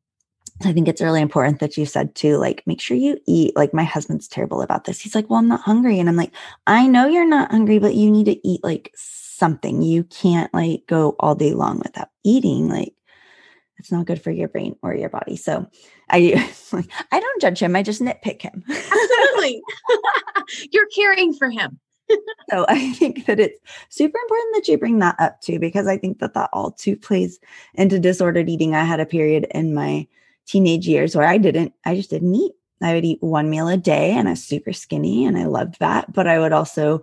I 0.66 0.74
think 0.74 0.88
it's 0.88 1.02
really 1.02 1.22
important 1.22 1.60
that 1.60 1.78
you 1.78 1.86
said 1.86 2.16
too, 2.16 2.38
like, 2.38 2.64
make 2.66 2.82
sure 2.82 2.98
you 2.98 3.20
eat. 3.28 3.56
Like, 3.56 3.74
my 3.74 3.84
husband's 3.84 4.28
terrible 4.28 4.62
about 4.62 4.86
this. 4.86 5.00
He's 5.00 5.14
like, 5.14 5.30
Well, 5.30 5.40
I'm 5.40 5.48
not 5.48 5.62
hungry. 5.62 6.00
And 6.00 6.10
I'm 6.10 6.16
like, 6.16 6.34
I 6.66 6.88
know 6.88 7.08
you're 7.08 7.28
not 7.28 7.52
hungry, 7.52 7.80
but 7.80 7.96
you 7.96 8.10
need 8.10 8.26
to 8.26 8.48
eat 8.48 8.64
like 8.64 8.92
something. 8.96 9.82
You 9.82 10.04
can't 10.06 10.52
like 10.54 10.84
go 10.88 11.16
all 11.20 11.36
day 11.36 11.54
long 11.54 11.80
without 11.80 12.10
eating. 12.24 12.70
Like, 12.70 12.94
it's 13.78 13.92
not 13.92 14.06
good 14.06 14.22
for 14.22 14.32
your 14.32 14.48
brain 14.48 14.76
or 14.82 14.96
your 14.96 15.10
body. 15.10 15.36
So 15.36 15.68
I 16.10 16.52
I 17.12 17.20
don't 17.20 17.42
judge 17.42 17.60
him. 17.60 17.76
I 17.76 17.84
just 17.84 18.02
nitpick 18.02 18.42
him. 18.42 18.64
Absolutely. 18.68 19.62
you're 20.72 20.88
caring 20.88 21.34
for 21.34 21.50
him. 21.50 21.80
so 22.50 22.66
I 22.70 22.94
think 22.94 23.26
that 23.26 23.40
it's 23.40 23.60
super 23.90 24.18
important 24.18 24.56
that 24.56 24.68
you 24.68 24.78
bring 24.78 25.00
that 25.00 25.16
up 25.20 25.42
too, 25.42 25.60
because 25.60 25.88
I 25.88 25.98
think 25.98 26.20
that 26.20 26.34
that 26.34 26.50
all 26.54 26.72
too 26.72 26.96
plays 26.96 27.40
into 27.76 28.00
disordered 28.00 28.50
eating. 28.50 28.76
I 28.76 28.84
had 28.84 29.00
a 29.00 29.06
period 29.06 29.48
in 29.52 29.74
my 29.74 30.08
teenage 30.48 30.88
years 30.88 31.16
where 31.16 31.28
I 31.28 31.38
didn't, 31.38 31.74
I 31.86 31.96
just 31.96 32.10
didn't 32.10 32.34
eat. 32.34 32.54
I 32.82 32.94
would 32.94 33.06
eat 33.06 33.22
one 33.22 33.50
meal 33.50 33.68
a 33.68 33.78
day 33.78 34.12
and 34.12 34.28
I 34.28 34.32
was 34.32 34.44
super 34.44 34.74
skinny 34.74 35.26
and 35.26 35.38
I 35.38 35.46
loved 35.46 35.80
that. 35.80 36.14
But 36.14 36.28
I 36.28 36.40
would 36.40 36.54
also 36.54 37.02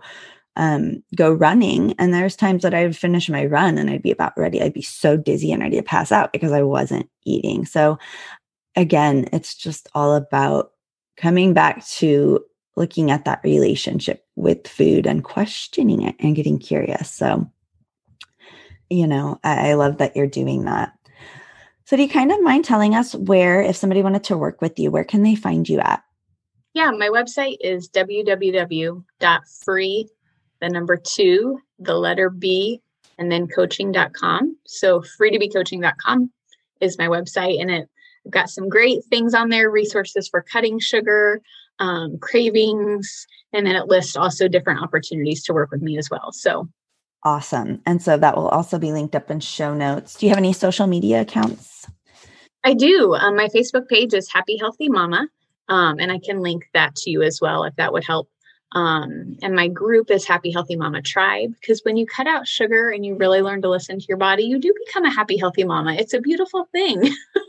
um, 0.55 1.03
go 1.15 1.31
running. 1.33 1.93
And 1.99 2.13
there's 2.13 2.35
times 2.35 2.63
that 2.63 2.73
I 2.73 2.83
would 2.83 2.95
finish 2.95 3.29
my 3.29 3.45
run 3.45 3.77
and 3.77 3.89
I'd 3.89 4.01
be 4.01 4.11
about 4.11 4.37
ready. 4.37 4.61
I'd 4.61 4.73
be 4.73 4.81
so 4.81 5.17
dizzy 5.17 5.51
and 5.51 5.61
ready 5.61 5.77
to 5.77 5.83
pass 5.83 6.11
out 6.11 6.31
because 6.31 6.51
I 6.51 6.61
wasn't 6.61 7.09
eating. 7.25 7.65
So 7.65 7.97
again, 8.75 9.27
it's 9.33 9.55
just 9.55 9.89
all 9.93 10.15
about 10.15 10.71
coming 11.17 11.53
back 11.53 11.85
to 11.87 12.39
looking 12.75 13.11
at 13.11 13.25
that 13.25 13.41
relationship 13.43 14.25
with 14.35 14.67
food 14.67 15.07
and 15.07 15.23
questioning 15.23 16.01
it 16.01 16.15
and 16.19 16.35
getting 16.35 16.59
curious. 16.59 17.09
So, 17.11 17.49
you 18.89 19.07
know, 19.07 19.39
I, 19.43 19.71
I 19.71 19.73
love 19.73 19.97
that 19.97 20.15
you're 20.15 20.27
doing 20.27 20.65
that. 20.65 20.93
So, 21.85 21.95
do 21.95 22.01
you 22.01 22.09
kind 22.09 22.31
of 22.31 22.41
mind 22.41 22.65
telling 22.65 22.95
us 22.95 23.13
where, 23.13 23.61
if 23.61 23.75
somebody 23.75 24.01
wanted 24.01 24.23
to 24.25 24.37
work 24.37 24.59
with 24.59 24.79
you, 24.79 24.89
where 24.89 25.03
can 25.03 25.21
they 25.21 25.35
find 25.35 25.69
you 25.69 25.79
at? 25.79 26.03
Yeah, 26.73 26.89
my 26.89 27.09
website 27.09 27.57
is 27.61 27.87
www.free, 27.89 28.99
the 30.61 30.69
number 30.69 30.97
two, 30.97 31.59
the 31.77 31.93
letter 31.93 32.31
B, 32.31 32.81
and 33.19 33.31
then 33.31 33.47
coaching.com. 33.47 34.57
So, 34.65 35.03
free 35.03 35.29
to 35.29 35.37
be 35.37 35.47
freetobecoaching.com 35.47 36.31
is 36.81 36.97
my 36.97 37.07
website, 37.07 37.61
and 37.61 37.69
it, 37.69 37.87
I've 38.25 38.31
got 38.31 38.49
some 38.49 38.67
great 38.67 39.05
things 39.05 39.35
on 39.35 39.49
there 39.49 39.69
resources 39.69 40.27
for 40.27 40.41
cutting 40.41 40.79
sugar, 40.79 41.39
um, 41.77 42.17
cravings, 42.17 43.27
and 43.53 43.67
then 43.67 43.75
it 43.75 43.85
lists 43.85 44.15
also 44.15 44.47
different 44.47 44.81
opportunities 44.81 45.43
to 45.43 45.53
work 45.53 45.69
with 45.69 45.83
me 45.83 45.99
as 45.99 46.09
well. 46.09 46.31
So, 46.31 46.67
Awesome. 47.25 47.81
And 47.87 48.01
so 48.03 48.17
that 48.17 48.37
will 48.37 48.49
also 48.49 48.77
be 48.77 48.91
linked 48.91 49.15
up 49.15 49.31
in 49.31 49.39
show 49.39 49.73
notes. 49.73 50.15
Do 50.15 50.27
you 50.27 50.29
have 50.29 50.37
any 50.37 50.53
social 50.53 50.85
media 50.85 51.21
accounts? 51.21 51.74
I 52.65 52.75
do. 52.75 53.15
Um, 53.15 53.37
my 53.37 53.49
Facebook 53.49 53.89
page 53.89 54.15
is 54.15 54.31
Happy 54.33 54.57
Healthy 54.59 54.89
Mama. 54.89 55.27
Um, 55.69 55.99
and 55.99 56.11
I 56.11 56.19
can 56.19 56.41
link 56.41 56.65
that 56.75 56.95
to 56.97 57.11
you 57.11 57.23
as 57.23 57.39
well 57.41 57.65
if 57.65 57.75
that 57.77 57.93
would 57.93 58.05
help 58.05 58.29
Um, 58.73 59.37
and 59.43 59.55
my 59.55 59.69
group 59.69 60.11
is 60.11 60.27
Happy 60.27 60.51
Healthy 60.51 60.77
Mama 60.77 61.01
Tribe 61.03 61.53
because 61.61 61.81
when 61.85 61.97
you 61.97 62.07
cut 62.07 62.27
out 62.27 62.47
sugar 62.47 62.91
and 62.91 63.05
you 63.05 63.15
really 63.17 63.41
learn 63.41 63.63
to 63.63 63.69
listen 63.71 63.99
to 63.99 64.05
your 64.09 64.17
body, 64.19 64.43
you 64.45 64.59
do 64.59 64.73
become 64.87 65.05
a 65.05 65.11
happy, 65.11 65.37
healthy 65.37 65.65
mama. 65.65 65.95
It's 65.95 66.13
a 66.15 66.21
beautiful 66.21 66.67
thing. 66.73 67.03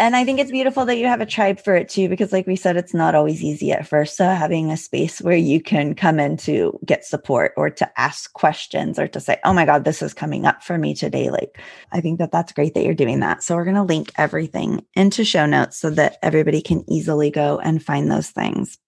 and 0.00 0.16
I 0.16 0.24
think 0.24 0.40
it's 0.40 0.50
beautiful 0.50 0.84
that 0.86 0.98
you 0.98 1.06
have 1.06 1.20
a 1.20 1.26
tribe 1.26 1.60
for 1.60 1.76
it 1.76 1.88
too, 1.88 2.08
because 2.08 2.32
like 2.32 2.48
we 2.48 2.56
said, 2.56 2.76
it's 2.76 2.94
not 2.94 3.14
always 3.14 3.44
easy 3.44 3.70
at 3.70 3.86
first. 3.86 4.16
So 4.16 4.26
having 4.26 4.72
a 4.72 4.76
space 4.76 5.20
where 5.20 5.36
you 5.36 5.60
can 5.62 5.94
come 5.94 6.18
in 6.18 6.36
to 6.38 6.76
get 6.84 7.04
support 7.04 7.52
or 7.56 7.70
to 7.70 8.00
ask 8.00 8.32
questions 8.32 8.98
or 8.98 9.06
to 9.06 9.20
say, 9.20 9.38
oh 9.44 9.52
my 9.52 9.64
God, 9.64 9.84
this 9.84 10.02
is 10.02 10.12
coming 10.12 10.46
up 10.46 10.64
for 10.64 10.78
me 10.78 10.94
today. 10.94 11.30
Like, 11.30 11.60
I 11.92 12.00
think 12.00 12.18
that 12.18 12.32
that's 12.32 12.52
great 12.52 12.74
that 12.74 12.84
you're 12.84 12.94
doing 12.94 13.20
that. 13.20 13.44
So 13.44 13.54
we're 13.54 13.64
going 13.64 13.76
to 13.76 13.82
link 13.84 14.10
everything 14.16 14.84
into 14.96 15.24
show 15.24 15.46
notes 15.46 15.78
so 15.78 15.90
that 15.90 16.18
everybody 16.22 16.60
can 16.60 16.84
easily 16.90 17.30
go 17.30 17.60
and 17.60 17.82
find 17.82 18.10
those 18.10 18.30
things. 18.30 18.78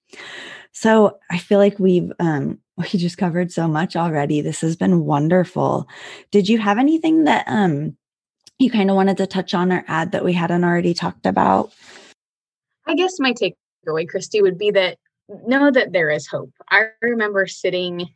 So 0.73 1.19
I 1.31 1.39
feel 1.39 1.61
like 1.61 1.79
we've, 1.79 2.13
um, 2.19 2.59
we 2.77 2.87
just 2.99 3.17
covered 3.17 3.53
so 3.53 3.69
much 3.69 3.95
already. 3.95 4.41
This 4.41 4.61
has 4.61 4.75
been 4.75 5.05
wonderful. 5.05 5.89
Did 6.33 6.49
you 6.49 6.59
have 6.59 6.79
anything 6.79 7.25
that, 7.25 7.45
um, 7.47 7.97
you 8.59 8.71
kind 8.71 8.91
of 8.91 8.97
wanted 8.97 9.19
to 9.19 9.27
touch 9.27 9.55
on 9.55 9.73
or 9.73 9.85
add 9.87 10.13
that 10.13 10.25
we 10.25 10.33
hadn't 10.33 10.65
already 10.65 10.95
talked 10.95 11.27
about? 11.27 11.73
I 12.87 12.95
guess 12.95 13.19
my 13.19 13.33
takeaway, 13.33 14.07
Kristy, 14.09 14.41
would 14.41 14.59
be 14.59 14.71
that 14.71 14.99
know 15.29 15.71
that 15.71 15.93
there 15.93 16.11
is 16.11 16.27
hope. 16.27 16.53
I 16.71 16.87
remember 17.03 17.47
sitting, 17.47 18.09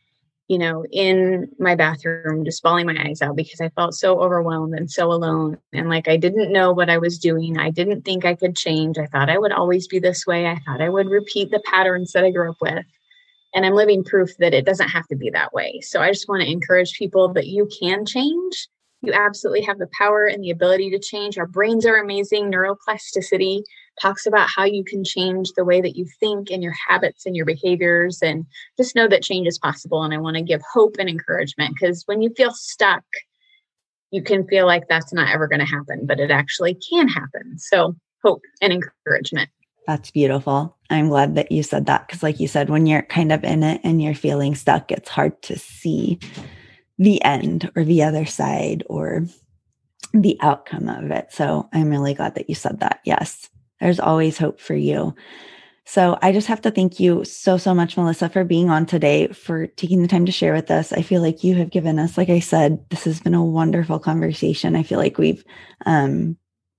you 0.49 0.59
know, 0.59 0.85
in 0.91 1.49
my 1.59 1.75
bathroom, 1.75 2.45
just 2.45 2.63
bawling 2.63 2.87
my 2.87 2.97
eyes 3.05 3.21
out 3.21 3.37
because 3.37 3.61
I 3.61 3.69
felt 3.71 3.95
so 3.95 4.21
overwhelmed 4.21 4.75
and 4.75 4.91
so 4.91 5.13
alone. 5.13 5.59
And 5.73 5.89
like 5.89 6.09
I 6.09 6.17
didn't 6.17 6.53
know 6.53 6.73
what 6.73 6.89
I 6.89 6.99
was 6.99 7.19
doing. 7.19 7.59
I 7.59 7.71
didn't 7.71 8.05
think 8.05 8.25
I 8.25 8.35
could 8.35 8.57
change. 8.57 8.97
I 8.97 9.07
thought 9.07 9.31
I 9.31 9.39
would 9.39 9.53
always 9.53 9.89
be 9.89 9.99
this 9.99 10.27
way. 10.27 10.47
I 10.47 10.61
thought 10.65 10.81
I 10.81 10.89
would 10.89 11.09
repeat 11.09 11.51
the 11.51 11.63
patterns 11.67 12.13
that 12.13 12.25
I 12.25 12.31
grew 12.31 12.51
up 12.51 12.59
with. 12.61 12.85
And 13.53 13.67
I'm 13.67 13.75
living 13.75 14.05
proof 14.05 14.37
that 14.39 14.55
it 14.55 14.65
doesn't 14.65 14.91
have 14.91 15.09
to 15.09 15.17
be 15.17 15.31
that 15.31 15.53
way. 15.53 15.81
So 15.81 16.01
I 16.01 16.13
just 16.13 16.29
want 16.29 16.43
to 16.43 16.51
encourage 16.51 16.97
people 16.97 17.33
that 17.33 17.49
you 17.49 17.69
can 17.81 18.07
change 18.07 18.69
you 19.03 19.13
absolutely 19.13 19.63
have 19.63 19.79
the 19.79 19.89
power 19.99 20.27
and 20.27 20.43
the 20.43 20.51
ability 20.51 20.91
to 20.91 20.99
change. 20.99 21.39
Our 21.39 21.47
brains 21.47 21.87
are 21.87 21.97
amazing. 21.97 22.51
Neuroplasticity 22.51 23.63
talks 24.01 24.27
about 24.27 24.49
how 24.55 24.65
you 24.65 24.85
can 24.85 25.05
change 25.05 25.53
the 25.53 25.65
way 25.65 25.81
that 25.81 25.97
you 25.97 26.07
think 26.19 26.51
and 26.51 26.63
your 26.63 26.75
habits 26.89 27.25
and 27.25 27.35
your 27.35 27.47
behaviors. 27.47 28.21
And 28.23 28.45
just 28.77 28.95
know 28.95 29.09
that 29.09 29.23
change 29.23 29.47
is 29.47 29.59
possible. 29.59 30.03
And 30.03 30.13
I 30.13 30.19
want 30.19 30.37
to 30.37 30.43
give 30.43 30.61
hope 30.73 30.97
and 30.99 31.09
encouragement 31.09 31.75
because 31.75 32.03
when 32.07 32.21
you 32.21 32.31
feel 32.37 32.53
stuck, 32.53 33.05
you 34.11 34.23
can 34.23 34.47
feel 34.47 34.67
like 34.67 34.89
that's 34.89 35.13
not 35.13 35.33
ever 35.33 35.47
going 35.47 35.61
to 35.61 35.65
happen, 35.65 36.05
but 36.05 36.21
it 36.21 36.31
actually 36.31 36.75
can 36.75 37.09
happen. 37.09 37.59
So, 37.59 37.95
hope 38.23 38.43
and 38.61 38.73
encouragement. 38.73 39.49
That's 39.87 40.11
beautiful. 40.11 40.77
I'm 40.91 41.09
glad 41.09 41.37
that 41.37 41.51
you 41.51 41.63
said 41.63 41.87
that 41.87 42.07
because, 42.07 42.23
like 42.23 42.39
you 42.39 42.49
said, 42.49 42.69
when 42.69 42.87
you're 42.87 43.03
kind 43.03 43.33
of 43.33 43.45
in 43.45 43.63
it 43.63 43.81
and 43.83 44.03
you're 44.03 44.15
feeling 44.15 44.55
stuck, 44.55 44.93
it's 44.93 45.09
hard 45.09 45.41
to 45.43 45.59
see 45.59 46.19
the 47.01 47.21
end 47.25 47.73
or 47.75 47.83
the 47.83 48.03
other 48.03 48.27
side 48.27 48.85
or 48.89 49.25
the 50.13 50.37
outcome 50.43 50.89
of 50.89 51.11
it. 51.11 51.33
So 51.33 51.69
I'm 51.73 51.89
really 51.89 52.15
glad 52.15 52.35
that 52.35 52.49
you 52.49 52.55
said 52.55 52.81
that. 52.81 53.01
Yes, 53.05 53.49
there's 53.81 53.99
always 53.99 54.37
hope 54.37 54.61
for 54.61 54.75
you. 54.75 55.15
So 55.87 56.19
I 56.21 56.31
just 56.31 56.47
have 56.47 56.61
to 56.61 56.71
thank 56.71 57.01
you 57.01 57.25
so, 57.25 57.57
so 57.57 57.75
much, 57.75 57.97
Melissa, 57.97 58.29
for 58.29 58.45
being 58.45 58.69
on 58.69 58.85
today, 58.85 59.29
for 59.29 59.67
taking 59.67 60.03
the 60.03 60.09
time 60.09 60.27
to 60.27 60.33
share 60.33 60.53
with 60.53 60.71
us. 60.71 60.93
I 60.93 61.01
feel 61.01 61.23
like 61.23 61.43
you 61.43 61.55
have 61.55 61.71
given 61.71 61.99
us, 61.99 62.19
like 62.19 62.29
I 62.29 62.39
said, 62.39 62.85
this 62.91 63.05
has 63.05 63.19
been 63.19 63.35
a 63.35 63.45
wonderful 63.45 63.99
conversation. 63.99 64.77
I 64.77 64.83
feel 64.83 64.99
like 64.99 65.17
we've, 65.17 65.43
um, 65.87 66.37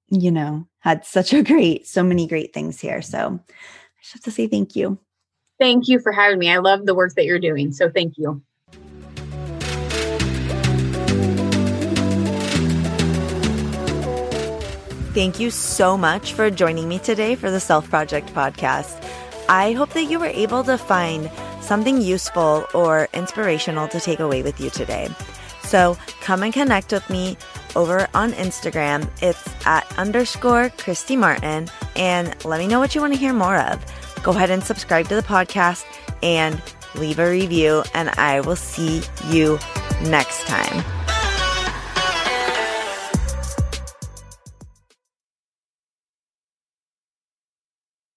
you 0.10 0.32
know, 0.32 0.68
had 0.80 1.04
such 1.04 1.34
a 1.34 1.42
great, 1.42 1.88
so 1.88 2.04
many 2.04 2.28
great 2.28 2.54
things 2.54 2.80
here. 2.80 3.02
So 3.02 3.40
I 3.50 4.02
just 4.02 4.14
have 4.14 4.24
to 4.24 4.32
say 4.32 4.48
thank 4.48 4.76
you. 4.76 5.00
Thank 5.60 5.88
you 5.88 6.00
for 6.00 6.12
having 6.12 6.38
me. 6.38 6.52
I 6.52 6.58
love 6.58 6.86
the 6.86 6.96
work 6.96 7.16
that 7.16 7.26
you're 7.26 7.40
doing. 7.40 7.72
So 7.74 7.90
thank 7.90 8.14
you. 8.18 8.42
Thank 15.14 15.42
you 15.42 15.50
so 15.50 15.98
much 15.98 16.32
for 16.32 16.50
joining 16.50 16.88
me 16.88 16.98
today 16.98 17.36
for 17.36 17.52
the 17.52 17.60
Self 17.60 17.90
Project 17.90 18.34
podcast. 18.34 19.06
I 19.50 19.74
hope 19.74 19.90
that 19.90 20.06
you 20.06 20.20
were 20.20 20.28
able 20.28 20.64
to 20.64 20.78
find 20.78 21.30
something 21.60 22.02
useful 22.02 22.66
or 22.74 23.10
inspirational 23.14 23.90
to 23.90 24.00
take 24.00 24.22
away 24.22 24.42
with 24.42 24.62
you 24.62 24.70
today. 24.70 25.10
So 25.64 25.98
come 26.22 26.44
and 26.44 26.54
connect 26.54 26.94
with 26.94 27.10
me 27.10 27.38
over 27.76 28.08
on 28.14 28.32
Instagram. 28.34 29.10
It's 29.22 29.44
at 29.66 29.86
underscore 29.98 30.70
Kristy 30.78 31.18
Martin 31.18 31.68
and 31.98 32.34
let 32.46 32.60
me 32.60 32.68
know 32.68 32.80
what 32.80 32.96
you 32.96 33.02
want 33.02 33.12
to 33.12 33.20
hear 33.20 33.34
more 33.34 33.58
of. 33.58 33.84
Go 34.24 34.32
ahead 34.32 34.50
and 34.50 34.64
subscribe 34.64 35.10
to 35.10 35.16
the 35.16 35.24
podcast 35.24 35.84
and 36.24 36.62
leave 36.96 37.20
a 37.20 37.30
review, 37.30 37.84
and 37.94 38.10
I 38.12 38.40
will 38.40 38.56
see 38.56 39.02
you 39.28 39.60
next 40.04 40.46
time. 40.48 41.01